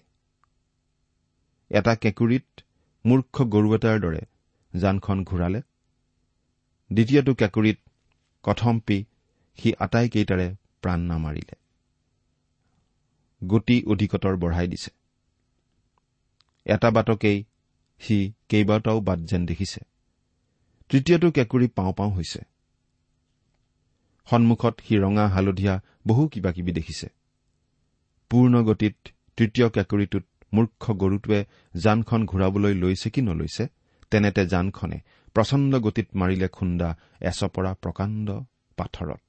এটা 1.70 1.96
কেঁকুৰিত 1.96 2.62
মূৰ্খ 3.06 3.42
গৰু 3.42 3.76
এটাৰ 3.76 4.00
দৰে 4.00 4.22
যানখন 4.74 5.24
ঘূৰালে। 5.24 5.62
দ্বিতীয়টো 6.94 7.34
কেঁকুৰিত 7.34 7.78
কথম্পি 8.44 9.06
সি 9.60 9.74
আটাইকেইটাৰে 9.76 10.56
প্ৰাণ 10.82 11.00
নামাৰিলে। 11.00 11.56
গতি 13.48 13.84
অধিকতৰ 13.88 14.36
বঢ়াই 14.36 14.68
দিছে। 14.68 14.92
এটা 16.66 16.92
বাটকেই 16.92 17.44
সি 18.00 18.34
কেইবাটাও 18.50 19.00
বাট 19.02 19.20
যেন 19.20 19.46
দেখিছে। 19.46 19.82
তৃতীয়টো 20.90 21.32
কেঁকুৰি 21.32 21.68
পাওঁ 21.68 21.94
পাওঁ 21.94 22.12
হৈছে। 22.12 22.57
সন্মুখত 24.30 24.76
সি 24.86 24.96
ৰঙা 24.98 25.26
হালধীয়া 25.28 25.76
বহু 26.08 26.24
কিবা 26.28 26.52
কিবি 26.52 26.72
দেখিছে। 26.72 27.08
পূৰ্ণ 28.32 28.64
গতিত 28.64 28.96
তৃতীয় 29.38 29.68
কেঁকুৰিটোত 29.70 30.26
মূৰ্খ 30.54 30.84
গৰুটোৱে 30.92 31.40
যানখন 31.76 32.22
ঘূৰাবলৈ 32.26 32.74
লৈছে 32.74 33.10
কি 33.10 33.22
নলৈছে 33.22 33.64
তেনেতে 34.12 34.42
যানখনে 34.46 34.98
প্ৰচণ্ড 35.36 35.72
গতিত 35.80 36.08
মাৰিলে 36.16 36.48
খুন্দা 36.48 36.90
এচপৰা 37.22 37.72
প্ৰকাণ্ড 37.74 38.28
পাথৰত। 38.78 39.28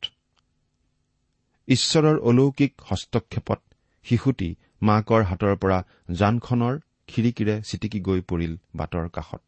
ঈশ্বৰৰ 1.68 2.16
অলৌকিক 2.18 2.72
হস্তক্ষেপত 2.88 3.60
শিশুটি 4.06 4.48
মাকৰ 4.82 5.22
হাতৰ 5.22 5.54
পৰা 5.56 5.78
যানখনৰ 6.10 6.74
খিৰিকীৰে 7.08 7.54
চিটিকি 7.62 8.00
গৈ 8.00 8.20
পৰিল 8.20 8.52
বাটৰ 8.76 9.06
কাষত। 9.08 9.42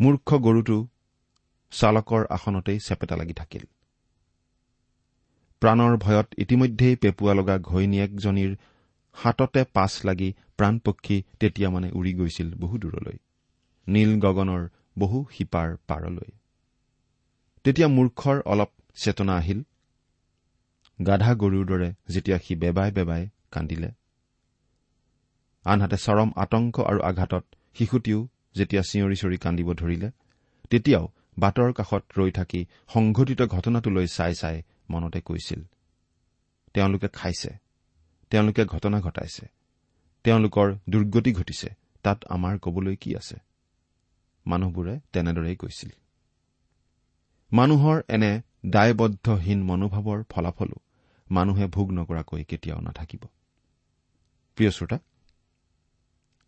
মূৰ্খ 0.00 0.28
গৰুটো 0.46 0.78
চালকৰ 1.70 2.22
আসনতেই 2.30 2.78
চেপেটা 2.78 3.16
লাগি 3.16 3.32
থাকিল। 3.32 3.64
প্ৰাণৰ 5.62 5.96
ভয়ত 5.96 6.26
ইতিমধ্যেই 6.38 6.96
পেপুৱা 6.96 7.34
লগা 7.34 7.58
ঘৈণীয়েকজনীৰ 7.58 8.56
হাততে 9.12 9.64
পাছ 9.64 9.92
লাগি 10.04 10.34
প্ৰাণপক্ষী 10.56 11.22
তেতিয়া 11.40 11.70
মানে 11.70 11.90
উৰি 11.90 12.12
গৈছিল 12.14 12.54
বহু 12.54 12.78
দূৰলৈ। 12.78 13.16
নীল 13.88 14.20
গগনৰ 14.20 14.62
বহু 14.98 15.18
শিপাৰ 15.32 15.76
পাৰলৈ। 15.88 16.30
তেতিয়া 17.64 17.88
মূৰ্খৰ 17.88 18.42
অলপ 18.44 18.70
চেতনা 18.94 19.34
আহিল। 19.36 19.62
গাধা 21.06 21.32
গৰুৰ 21.34 21.64
দৰে 21.66 21.94
যেতিয়া 22.08 22.38
সি 22.38 22.54
বেবাই 22.54 22.90
বেবাই 22.92 23.28
কান্দিলে। 23.50 23.90
আনহাতে 25.64 25.96
চৰম 25.96 26.30
আতংক 26.36 26.80
আৰু 26.80 27.00
আঘাতত 27.00 27.44
শিশুটিও 27.74 28.28
যেতিয়া 28.54 28.82
চিঞৰি 28.82 29.16
চিঞৰি 29.16 29.36
কান্দিব 29.36 29.72
ধৰিলে 29.72 30.08
তেতিয়াও 30.70 31.04
বাটৰ 31.38 31.72
কাষত 31.72 32.02
ৰৈ 32.16 32.30
থাকি 32.30 32.60
সংঘটিত 32.94 33.42
ঘটনাটোলৈ 33.42 34.06
চাই 34.06 34.34
চাই 34.34 34.62
মনতে 34.90 35.20
কৈছিল 35.20 35.62
তেওঁলোকে 36.74 37.08
খাইছে 37.08 37.58
তেওঁলোকে 38.30 38.64
ঘটনা 38.64 39.00
ঘটাইছে 39.00 39.46
তেওঁলোকৰ 40.24 40.74
দুৰ্গতি 40.90 41.32
ঘটিছে 41.32 41.68
তাত 42.02 42.24
আমাৰ 42.24 42.58
কবলৈ 42.58 42.96
কি 42.96 43.16
আছে? 43.16 43.36
মানুহবোৰে 44.46 45.00
তেনেদৰেই 45.12 45.56
কৈছিল। 45.56 45.90
মানুহৰ 47.52 48.02
এনে 48.08 48.42
দায়বদ্ধহীন 48.66 49.62
মনোভাৱৰ 49.62 50.24
ফলাফলো 50.28 50.74
মানুহে 51.30 51.66
ভোগ 51.66 51.92
নকৰাকৈ 51.92 52.44
কেতিয়াও 52.44 52.80
নাথাকিব। 52.80 53.20
প্ৰিয় 54.56 54.70
শ্ৰোতা 54.70 54.98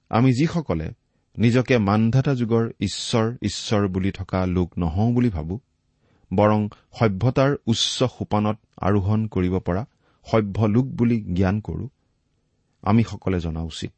আমি 0.09 0.33
যিসকলে 0.33 0.94
নিজকে 1.38 1.79
মানধাতা 1.79 2.35
যুগৰ 2.35 2.70
ঈশ্বৰ 2.81 3.37
ঈশ্বৰ 3.42 3.88
বুলি 3.88 4.12
থকা 4.12 4.46
লোক 4.46 4.79
নহওঁ 4.79 5.12
বুলি 5.12 5.31
ভাবো 5.31 5.61
বৰং 6.34 6.68
সভ্যতাৰ 6.98 7.56
উচ্চ 7.66 8.04
সোপানত 8.04 8.56
আৰোহণ 8.78 9.26
কৰিব 9.26 9.58
পৰা 9.58 9.86
সভ্য 10.26 10.64
লোক 10.64 10.86
বুলি 10.86 11.20
জ্ঞান 11.20 11.60
কৰো। 11.60 11.88
আমি 12.82 13.02
সকলে 13.04 13.40
জনা 13.40 13.62
উচিত 13.62 13.94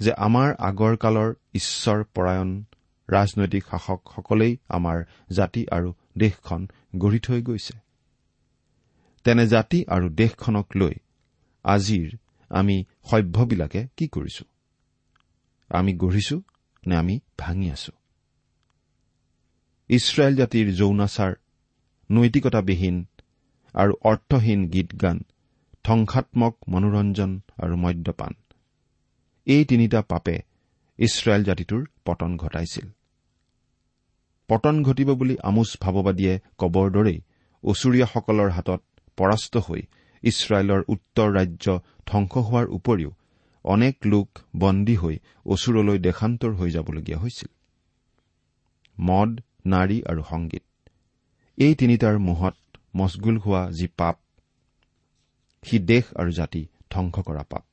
যে 0.00 0.12
আমাৰ 0.12 0.54
আগৰ 0.58 0.96
কালৰ 0.96 1.34
ঈশ্বৰ 1.54 2.04
পৰায়ণ 2.14 2.64
ৰাজনৈতিক 3.08 3.64
শাসকসকলেই 3.70 4.56
আমাৰ 4.68 5.04
জাতি 5.30 5.66
আৰু 5.72 5.94
দেশখন 6.18 6.68
গঢ়ি 6.96 7.18
থৈ 7.18 7.42
গৈছে। 7.42 7.74
তেনে 9.24 9.46
জাতি 9.46 9.84
আৰু 9.84 10.08
দেশখনক 10.08 10.66
লৈ 10.76 10.94
আজিৰ 11.64 12.16
আমি 12.50 12.84
সভ্যবিলাকে 13.10 13.88
কি 13.96 14.06
কৰিছো? 14.08 14.44
আমি 15.68 15.92
গঢ়িছো 15.92 16.42
নে 16.86 16.96
আমি 16.96 17.20
ভাঙি 17.38 17.70
আছো? 17.70 17.92
ইছৰাইল 19.88 20.36
জাতিৰ 20.36 20.74
যৌনাচাৰ 20.74 21.32
নৈতিকতাবিহীন 22.10 22.96
আৰু 23.74 23.92
অৰ্থহীন 24.04 24.60
গীত 24.68 24.90
গান 25.02 25.18
ধ্বংসাত্মক 25.84 26.54
মনোৰঞ্জন 26.68 27.40
আৰু 27.58 27.74
মদ্যপান। 27.76 28.32
এই 29.46 29.64
তিনিটা 29.64 30.00
পাপে 30.02 30.36
ইছৰাইল 30.98 31.42
জাতিটোৰ 31.44 31.82
পতন 32.04 32.36
ঘটাইছিল। 32.36 32.86
পতন 34.48 34.82
ঘটিব 34.82 35.08
বুলি 35.14 35.36
আমোচ 35.42 35.70
ভাৱবাদীয়ে 35.80 36.34
কবৰ 36.58 36.86
দৰেই 36.90 37.18
অচুৰীয়াসকলৰ 37.64 38.50
হাতত 38.50 38.80
পৰাস্ত 39.16 39.56
হৈ 39.56 39.82
ইছৰাইলৰ 40.22 40.80
উত্তৰ 40.88 41.28
ৰাজ্য 41.32 41.66
ধ্বংস 42.06 42.32
হোৱাৰ 42.36 42.66
উপৰিও 42.68 43.10
অনেক 43.64 43.94
লোক 44.06 44.28
বন্দী 44.56 44.96
হৈ 44.96 45.16
অচুৰলৈ 45.46 45.98
দেশান্তৰ 45.98 46.52
হৈ 46.54 46.70
যাবলগীয়া 46.70 47.18
হৈছিল। 47.18 47.50
মদ 49.00 49.30
নাৰী 49.66 50.02
আৰু 50.02 50.22
সংগীত। 50.30 50.64
এই 51.58 51.74
তিনিটাৰ 51.74 52.16
মোহত 52.18 52.54
মচগুল 52.96 53.36
হোৱা 53.36 53.62
যি 53.70 53.86
পাপ 53.96 54.16
সি 55.62 55.78
দেশ 55.78 56.04
আৰু 56.16 56.30
জাতি 56.30 56.62
ধ্বংস 56.90 57.16
কৰা 57.26 57.42
পাপ। 57.42 57.64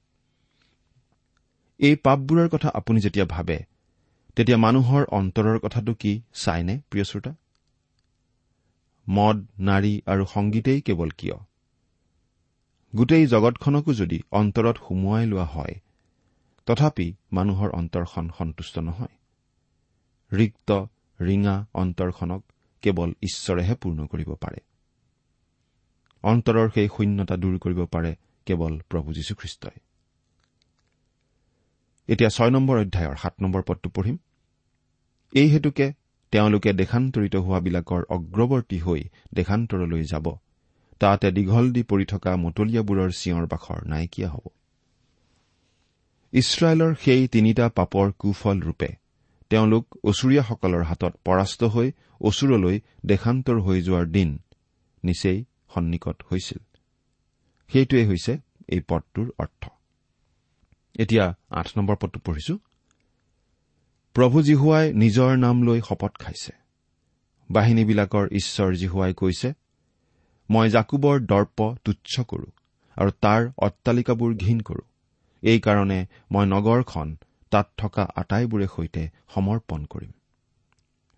এই 1.80 1.96
পাপবোৰৰ 1.96 2.48
কথা 2.50 2.70
আপুনি 2.74 3.00
যেতিয়া 3.02 3.26
ভাবে 3.26 3.58
তেতিয়া 4.38 4.58
মানুহৰ 4.58 5.04
অন্তৰৰ 5.12 5.58
কথাটো 5.60 5.92
কি 5.94 6.12
চাইনে 6.34 6.76
প্ৰিয় 6.90 7.06
শ্ৰোতা? 7.06 7.32
মদ 9.08 9.38
নাৰী 9.60 9.94
আৰু 10.06 10.24
সংগীতেই 10.26 10.82
কেৱল 10.82 11.10
কিয়? 11.18 11.38
গোটেই 12.94 13.26
জগতখনকো 13.28 13.92
যদি 13.94 14.18
অন্তৰত 14.32 14.78
সুমুৱাই 14.88 15.26
লোৱা 15.26 15.46
হয় 15.46 15.76
তথাপি 16.68 17.08
মানুহৰ 17.32 17.70
অন্তৰখন 17.70 18.26
সন্তুষ্ট 18.38 18.76
নহয়। 18.80 19.16
ৰিক্ত 20.32 20.70
ৰিঙা 21.20 21.56
অন্তৰখনক 21.74 22.42
কেৱল 22.82 23.14
ঈশ্বৰেহে 23.24 23.76
পূৰ্ণ 23.76 24.06
কৰিব 24.06 24.34
পাৰে। 24.34 24.58
অন্তৰৰ 26.24 26.70
সেই 26.74 26.88
শূন্যতা 26.98 27.38
দূৰ 27.38 27.58
কৰিব 27.58 27.86
পাৰে 27.86 28.16
কেৱল 28.46 28.82
প্ৰভু 28.90 29.14
যীশুখ্ৰীষ্টই। 29.14 29.80
এতিয়া 32.08 32.30
ছয় 32.30 32.50
নম্বৰ 32.50 32.78
অধ্যায়ৰ 32.78 33.16
সাত 33.16 33.34
নম্বৰ 33.42 33.62
পদটো 33.68 33.90
পঢ়িম। 33.90 34.18
এই 35.34 35.48
হেতুকে 35.48 35.94
তেওঁলোকে 36.32 36.74
দেশান্তৰিত 36.74 37.36
হোৱাবিলাকৰ 37.36 38.02
অগ্ৰৱৰ্তী 38.10 38.80
হৈ 38.80 39.02
দেশান্তৰলৈ 39.34 40.04
যাব। 40.04 40.36
তাতে 41.00 41.32
দীঘল 41.32 41.72
দি 41.72 41.84
পৰি 41.84 42.06
থকা 42.06 42.36
মতলীয়াবোৰৰ 42.36 43.12
চিঞৰ 43.12 43.46
বাখৰ 43.48 43.86
নাইকিয়া 43.86 44.30
হ'ব। 44.30 44.46
ইছৰাইলৰ 46.34 46.96
সেই 46.96 47.28
তিনিটা 47.28 47.70
পাপৰ 47.70 48.12
কুফল 48.20 48.60
ৰূপে 48.60 48.88
তেওঁলোক 49.52 49.86
অচুৰীয়াসকলৰ 50.04 50.84
হাতত 50.84 51.14
পৰাস্ত 51.26 51.64
হৈ 51.64 51.88
অচুৰলৈ 52.22 52.76
দেশান্তৰ 53.06 53.58
হৈ 53.62 53.82
যোৱাৰ 53.82 54.06
দিন 54.06 54.30
নিচেই 55.04 55.40
সন্নিকট 55.74 56.18
হৈছিল। 56.32 56.62
সেইটোৱেই 57.70 58.06
হৈছে 58.08 58.34
এই 58.68 58.82
পদটোৰ 58.90 59.28
অৰ্থ। 59.40 59.64
এতিয়া 61.00 61.26
আঠ 61.50 61.68
নম্বৰ 61.78 61.96
পদটো 62.02 62.20
পঢ়িছো। 62.26 62.56
প্ৰভু 64.16 64.38
জিহুৱাই 64.42 64.86
নিজৰ 64.94 65.38
নাম 65.38 65.64
লৈ 65.64 65.80
শপত 65.82 66.14
খাইছে। 66.20 66.54
বাহিনীবিলাকৰ 67.50 68.26
ঈশ্বৰ 68.32 68.70
জিহুৱাই 68.76 69.14
কৈছে 69.14 69.50
মই 70.50 70.70
জাকুবৰ 70.70 71.18
দৰ্প 71.26 71.60
তুচ্ছ 71.86 72.14
কৰো 72.22 72.48
আৰু 72.98 73.12
তাৰ 73.22 73.42
অট্টালিকাবোৰ 73.58 74.32
ঘীন 74.36 74.60
কৰো। 74.62 74.84
এইকাৰণে 75.44 76.00
মই 76.32 76.46
নগৰখন 76.46 77.08
তাত 77.52 77.68
থকা 77.78 78.04
আটাইবোৰে 78.16 78.68
সৈতে 78.76 79.10
সমৰ্পণ 79.36 79.86
কৰিম। 79.86 80.12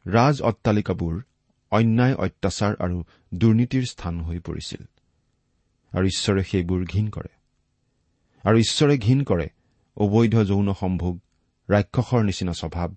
ৰাজ 0.06 0.42
অট্টালিকাবোৰ 0.42 1.22
অন্যায় 1.72 2.16
অত্যাচাৰ 2.16 2.74
আৰু 2.80 3.04
দুৰ্নীতিৰ 3.34 3.86
স্থান 3.86 4.22
হৈ 4.22 4.40
পৰিছিল। 4.40 4.84
আৰু 5.98 6.06
ঈশ্বৰে 6.06 6.44
সেইবোৰ 6.44 6.86
ঘীন 6.86 7.10
কৰে। 7.10 7.32
আৰু 8.44 8.58
ঈশ্বৰে 8.58 8.98
ঘীন 8.98 9.24
কৰে 9.24 9.48
অবৈধ 9.98 10.36
যৌন 10.44 10.74
সম্ভোগ 10.74 11.20
ৰাক্ষসৰ 11.70 12.24
নিচিনা 12.24 12.54
স্বভাৱ 12.54 12.90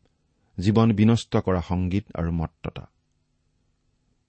জীৱন 0.58 0.92
বিনষ্ট 0.92 1.36
কৰা 1.36 1.60
সংগীত 1.60 2.04
আৰু 2.14 2.30
মত্ততা। 2.32 2.84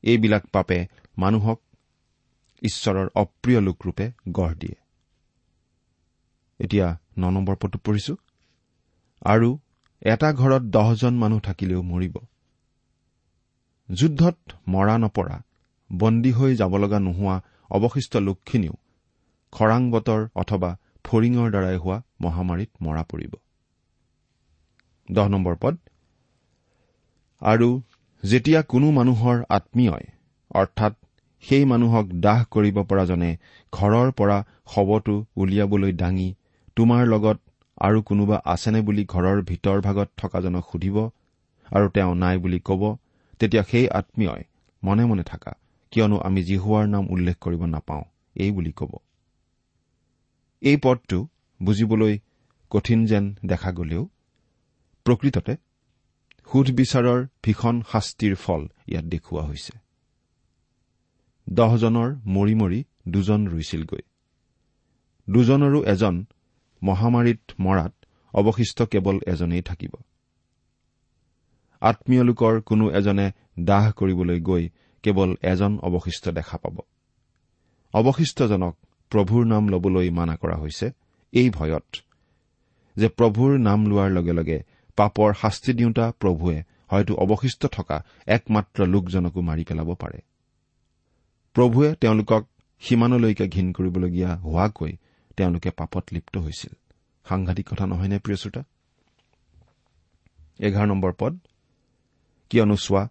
এইবিলাক 0.04 0.46
পাপে 0.48 0.88
মানুহক 1.18 1.62
ঈশ্বৰৰ 2.62 3.08
অপ্ৰিয় 3.16 3.62
লোকৰূপে 3.62 4.12
গঢ় 4.30 4.56
দিয়ে। 4.56 4.76
এতিয়া 6.60 6.88
ন 7.18 7.30
নম্বৰ 7.30 7.56
পদটো 7.56 7.80
পঢ়িছো। 7.80 8.16
আৰু 9.22 9.58
এটা 10.02 10.34
ঘৰত 10.34 10.62
দহজন 10.62 11.14
মানুহ 11.18 11.40
থাকিলেও 11.40 11.82
মৰিব। 11.82 12.18
যুদ্ধত 13.90 14.38
মৰা 14.68 14.98
নপৰা 14.98 15.42
বন্দী 15.92 16.32
হৈ 16.32 16.56
যাব 16.56 16.78
লগা 16.78 17.00
নোহোৱা 17.00 17.42
অৱশিষ্ট 17.70 18.18
লোকখিনিও 18.18 18.74
খৰাং 19.52 19.92
বতৰ 19.92 20.28
অথবা 20.36 20.78
ফৰিঙৰ 21.04 21.52
দ্বাৰাই 21.52 21.78
হোৱা 21.78 22.02
মহামাৰীত 22.22 22.70
মৰা 22.82 23.04
পৰিব। 23.04 23.34
আৰু 27.42 27.82
যেতিয়া 28.24 28.62
কোনো 28.62 28.92
মানুহৰ 28.92 29.44
আত্মীয়ই 29.50 30.06
অৰ্থাৎ 30.52 30.94
সেই 31.44 31.66
মানুহক 31.66 32.06
দাহ 32.06 32.46
কৰিব 32.52 32.84
পৰাজনে 32.84 33.38
ঘৰৰ 33.74 34.12
পৰা 34.12 34.38
শৱটো 34.74 35.26
উলিয়াবলৈ 35.36 35.94
দাঙি 35.94 36.36
তোমাৰ 36.76 37.08
লগত 37.08 37.38
আৰু 37.78 38.02
কোনোবা 38.02 38.38
আছেনে 38.46 38.82
বুলি 38.82 39.04
ঘৰৰ 39.06 39.38
ভিতৰ 39.42 39.78
ভাগত 39.82 40.10
থকাজনক 40.18 40.64
সুধিব 40.72 40.98
আৰু 41.72 41.88
তেওঁ 41.90 42.14
নাই 42.16 42.38
বুলি 42.38 42.60
কব 42.60 42.82
তেতিয়া 43.40 43.64
সেই 43.64 43.86
আত্মীয়ই 43.90 44.44
মনে 44.84 45.04
মনে 45.06 45.24
থাকা 45.24 45.52
কিয়নো 45.94 46.18
আমি 46.18 46.42
জিহুৱাৰ 46.44 46.86
নাম 46.88 47.04
উল্লেখ 47.10 47.36
কৰিব 47.40 47.62
নাপাওঁ 47.66 48.04
এই 48.36 48.52
বুলি 48.52 48.72
কব। 48.72 48.92
এই 50.62 50.78
পদটো 50.78 51.28
বুজিবলৈ 51.60 52.14
কঠিন 52.72 53.00
যেন 53.06 53.26
দেখা 53.46 53.72
গলেও 53.72 54.04
প্ৰকৃততে 55.06 55.54
সুধবিচাৰৰ 56.50 57.20
ভীষণ 57.44 57.76
শাস্তিৰ 57.92 58.36
ফল 58.36 58.62
ইয়াত 58.88 59.06
দেখুওৱা 59.06 59.44
হৈছে। 59.44 59.74
দহজনৰ 61.48 62.10
মৰি 62.26 62.54
মৰি 62.54 62.80
দুজন 63.08 63.42
ৰুইছিলগৈ। 63.48 64.04
দুজনৰো 65.28 65.80
এজন 65.84 66.16
মহামাৰীত 66.82 67.42
মৰাত 67.60 67.94
অৱশিষ্ট 68.34 68.82
কেৱল 68.82 69.18
এজনেই 69.28 69.62
থাকিব। 69.62 69.94
আত্মীয় 71.82 72.24
লোকৰ 72.24 72.62
কোনো 72.62 72.86
এজনে 72.92 73.32
দাহ 73.60 73.92
কৰিবলৈ 73.92 74.40
গৈ 74.40 74.70
কেৱল 75.04 75.36
এজন 75.44 75.80
অৱশিষ্ট 75.80 76.30
দেখা 76.30 76.58
পাব। 76.58 76.78
অৱশিষ্টজনক 77.94 78.76
প্ৰভুৰ 79.12 79.46
নাম 79.46 79.64
ল'বলৈ 79.70 80.10
মানা 80.10 80.36
কৰা 80.36 80.58
হৈছে 80.58 80.88
এই 81.34 81.50
ভয়ত 81.50 81.88
যে 82.96 83.08
প্ৰভুৰ 83.08 83.52
নাম 83.60 83.80
লোৱাৰ 83.86 84.10
লগে 84.12 84.34
লগে 84.34 84.60
পাপৰ 84.98 85.34
শাস্তি 85.34 85.72
দিওঁতা 85.74 86.06
প্ৰভুৱে 86.12 86.58
হয়তো 86.92 87.14
অৱশিষ্ট 87.16 87.66
থকা 87.66 87.98
একমাত্ৰ 88.28 88.80
লোকজনকো 88.86 89.42
মাৰি 89.42 89.64
পেলাব 89.64 89.90
পাৰে। 89.94 90.20
প্ৰভুৱে 91.56 91.96
তেওঁলোকক 91.96 92.44
সিমানলৈকে 92.80 93.48
ঘীন 93.48 93.68
কৰিবলগীয়া 93.72 94.32
হোৱাকৈ 94.38 94.98
তেওঁলোকে 95.38 95.70
পাপত 95.72 96.04
লিপ্ত 96.12 96.36
হৈছিল। 96.38 96.74
সাংঘাতিক 97.26 97.66
কথা 97.70 97.86
নহয়নে 97.86 98.18
প্ৰিয় 98.20 98.38
শ্ৰোতা? 98.38 98.62
এঘাৰ 100.60 100.88
নম্বৰ 100.88 101.14
পদ। 101.20 101.34
কিয়নো 102.52 102.76
চোৱা 102.76 103.04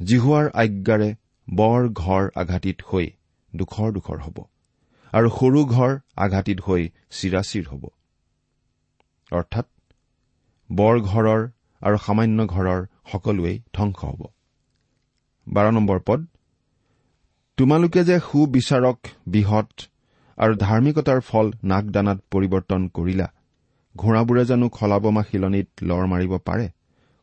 জিহুৱাৰ 0.00 0.46
আজ্ঞাৰে 0.54 1.10
বৰ 1.48 1.80
ঘৰ 1.94 2.24
আঘাটিত 2.34 2.78
হৈ 2.88 3.06
দুখৰ 3.52 3.88
দুখৰ 3.92 4.18
হ'ব 4.18 4.38
আৰু 5.12 5.28
সৰু 5.38 5.60
ঘৰ 5.66 5.92
আঘাটিত 6.16 6.58
হৈ 6.60 6.82
চিৰাচিৰ 7.10 7.64
হ'ব। 7.68 7.84
অৰ্থাৎ 9.32 9.66
বৰ 10.70 10.94
ঘৰৰ 11.00 11.40
আৰু 11.80 11.96
সামান্য 12.06 12.46
ঘৰৰ 12.46 12.80
সকলোৱেই 13.12 13.56
ধ্বংস 13.74 14.00
হ'ব। 14.04 14.22
বাৰ 15.46 15.66
নম্বৰ 15.72 15.98
পদ। 16.06 16.20
তোমালোকে 17.58 18.00
যে 18.04 18.16
সুবিচাৰক 18.20 18.98
বৃহৎ 19.28 19.70
আৰু 20.38 20.54
ধাৰ্মিকতাৰ 20.56 21.20
ফল 21.20 21.46
নাকদানাত 21.64 22.18
পৰিৱৰ্তন 22.32 22.82
কৰিলা। 22.88 23.26
ঘোঁৰাবোৰে 23.94 24.44
জানো 24.44 24.66
খলাবমা 24.68 25.22
শিলনিত 25.22 25.68
লৰ 25.82 26.04
মাৰিব 26.06 26.32
পাৰে। 26.38 26.66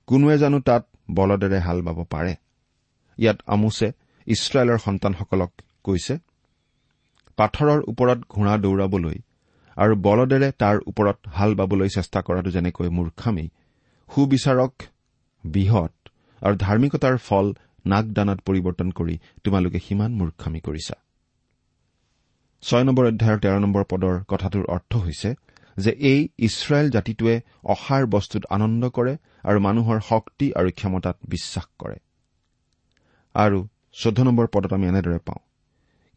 কোনোৱে 0.07 0.37
জানো 0.37 0.57
তাত 0.59 0.83
বলদেৰে 1.11 1.59
হাল 1.59 1.81
বাব 1.81 1.99
পাৰে। 2.09 2.33
ইয়াত 3.17 3.37
আমোছে 3.47 3.87
ইছৰাইলৰ 4.27 4.77
সন্তানসকলক 4.77 5.51
কৈছে 5.83 6.13
পাথৰৰ 7.37 7.79
ওপৰত 7.87 8.19
ঘোঁৰা 8.29 8.53
দৌৰাবলৈ 8.57 9.17
আৰু 9.77 9.93
বলদেৰে 10.01 10.49
তাৰ 10.57 10.75
ওপৰত 10.87 11.17
হাল 11.27 11.55
বাবলৈ 11.55 11.89
চেষ্টা 11.89 12.19
কৰাটো 12.21 12.49
যেনেকৈ 12.51 12.89
মূৰ্খামী 12.89 13.45
সুবিচাৰক 14.09 14.73
বৃহৎ 15.43 15.93
আৰু 16.41 16.55
ধাৰ্মিকতাৰ 16.57 17.15
ফল 17.17 17.45
নাকদানাত 17.85 18.39
পৰিৱৰ্তন 18.47 18.89
কৰি 18.91 19.15
তোমালোকে 19.43 19.79
সিমান 19.79 20.11
মূৰ্খামী 20.11 20.59
কৰিছা। 20.59 20.95
ছয় 22.65 22.83
নম্বৰ 22.83 23.05
অধ্যায়ৰ 23.07 23.39
তেৰ 23.43 23.57
নম্বৰ 23.63 23.83
পদৰ 23.91 24.15
কথাটোৰ 24.31 24.65
অৰ্থ 24.75 24.91
হৈছে 24.97 25.29
যে 25.77 25.91
এই 26.11 26.21
ইছৰাইল 26.47 26.87
জাতিটোৱে 26.89 27.35
অসাৰ 27.73 28.03
বস্তুত 28.05 28.43
আনন্দ 28.49 28.83
কৰে 28.89 29.13
আৰু 29.43 29.59
মানুহৰ 29.67 29.97
শক্তি 30.09 30.47
আৰু 30.59 30.69
ক্ষমতাত 30.79 31.17
বিশ্বাস 31.29 31.65
কৰে। 31.79 31.97
আৰু 33.35 33.59
চৈধ্য 34.01 34.25
নম্বৰ 34.27 34.47
পদত 34.53 34.71
আমি 34.73 34.85
এনেদৰে 34.87 35.19
পাওঁ 35.27 35.41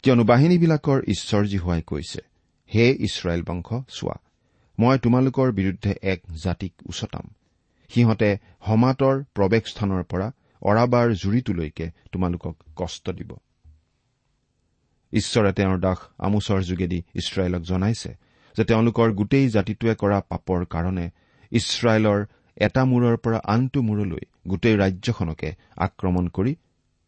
কিয়নো 0.04 0.24
বাহিনীবিলাকৰ 0.24 0.98
ঈশ্বৰজী 1.14 1.58
হোৱাই 1.64 1.82
কৈছে 1.82 2.20
হে 2.70 2.86
ইছৰাইল 3.06 3.42
বংশ 3.48 3.68
চোৱা 3.96 4.16
মই 4.78 4.96
তোমালোকৰ 5.04 5.48
বিৰুদ্ধে 5.52 5.92
এক 6.12 6.20
জাতিক 6.44 6.72
উচতাম। 6.86 7.26
সিহঁতে 7.90 8.30
সমাতৰ 8.66 9.16
প্ৰৱেশ 9.36 9.64
স্থানৰ 9.72 10.02
পৰা 10.12 10.28
অৰাবাৰ 10.62 11.06
জুৰিটোলৈকে 11.22 11.86
তোমালোকক 12.12 12.54
কষ্ট 12.76 13.16
দিব। 13.18 13.30
ঈশ্বৰে 15.12 15.52
তেওঁৰ 15.52 15.78
দাস 15.78 15.96
আমোচৰ 16.18 16.62
যোগেদি 16.62 17.02
ইছৰাইলক 17.14 17.62
জনাইছে 17.62 18.16
যে 18.56 18.64
তেওঁলোকৰ 18.64 19.12
গোটেই 19.12 19.48
জাতিটোৱে 19.48 19.94
কৰা 19.94 20.20
পাপৰ 20.20 20.64
কাৰণে 20.64 21.10
ইছৰাইলৰ 21.52 22.26
এটা 22.56 22.84
মূৰৰ 22.84 23.16
পৰা 23.16 23.40
আনটো 23.44 23.82
মূৰলৈ 23.82 24.20
গোটেই 24.48 24.76
ৰাজ্যখনকে 24.76 25.54
আক্ৰমণ 25.76 26.28
কৰি 26.28 26.56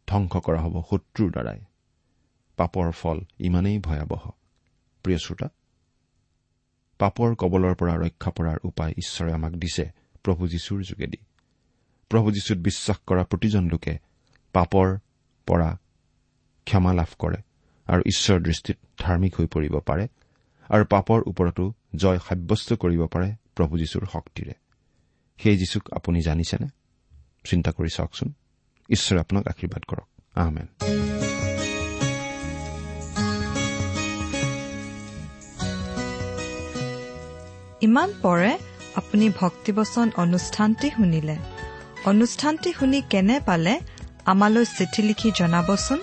ধ্বংস 0.07 0.37
কৰা 0.37 0.61
হ'ব 0.61 0.83
শত্ৰুৰ 0.91 1.31
দ্বাৰাই। 1.31 1.61
পাপৰ 2.57 2.91
ফল 2.91 3.21
ইমানেই 3.39 3.79
ভয়াৱহ। 3.79 4.31
প্ৰিয় 5.03 5.19
শ্ৰোতা 5.19 5.49
পাপৰ 6.99 7.35
কবলৰ 7.35 7.75
পৰা 7.75 7.95
ৰক্ষা 7.97 8.31
পৰাৰ 8.31 8.59
উপায় 8.63 8.93
ঈশ্বৰে 8.99 9.33
আমাক 9.33 9.53
দিছে 9.53 9.93
প্ৰভু 10.23 10.49
যীশুৰ 10.49 10.83
যোগেদি। 10.83 11.17
প্ৰভু 12.09 12.31
যীশুত 12.31 12.59
বিশ্বাস 12.59 12.99
কৰা 13.07 13.25
প্ৰতিজন 13.25 13.71
লোকে 13.71 13.99
পাপৰ 14.53 14.99
পৰা 15.47 15.79
ক্ষমা 16.65 16.93
লাভ 16.93 17.07
কৰে। 17.19 17.50
আৰু 17.91 18.03
ঈশ্বৰৰ 18.07 18.41
দৃষ্টিত 18.41 18.77
ধাৰ্মিক 18.99 19.35
হৈ 19.35 19.47
পৰিব 19.47 19.75
পাৰে 19.81 20.09
আৰু 20.71 20.85
পাপৰ 20.85 21.23
ওপৰতো 21.27 21.73
জয় 21.97 22.19
সাব্যস্ত 22.19 22.73
কৰিব 22.73 23.07
পাৰে 23.07 23.35
প্ৰভু 23.57 23.79
যীশুৰ 23.79 24.07
শক্তিৰে। 24.13 24.55
সেই 25.39 25.57
যীশুক 25.59 25.83
আপুনি 25.93 26.21
জানিছেনে? 26.21 26.69
চিন্তা 27.45 27.71
কৰি 27.73 27.91
চাওকচোন। 27.97 28.33
ঈশ্বৰে 28.91 29.21
আপোনাক 29.21 29.49
আশীৰ্বাদ 29.49 29.83
কৰক। 29.83 30.09
আহমেন 30.35 30.67
ইমান 37.83 38.13
পৰে 38.23 38.59
আপুনি 38.95 39.31
ভক্তিবচন 39.41 40.11
অনুষ্ঠানটি 40.17 40.91
শুনিলে। 40.91 41.37
অনুষ্ঠানটি 42.05 42.73
শুনি 42.73 43.03
কেনে 43.11 43.41
পালে 43.41 43.81
আমালৈ 44.25 44.65
চিঠি 44.65 45.03
লিখি 45.03 45.33
জনাবচোন। 45.37 46.03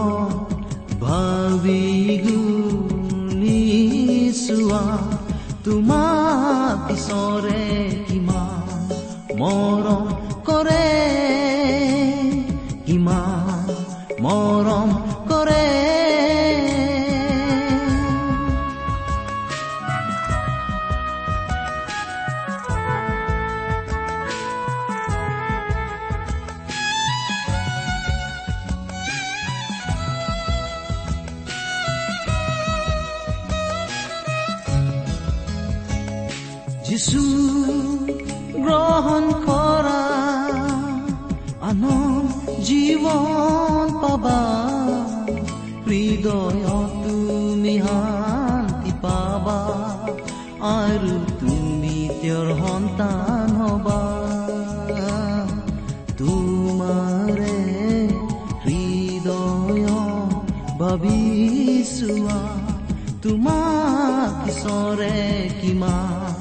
তোমাক 63.23 64.47
ঈশ্বৰে 64.47 65.15
কিমান 65.59 66.39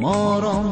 মৰম 0.00 0.64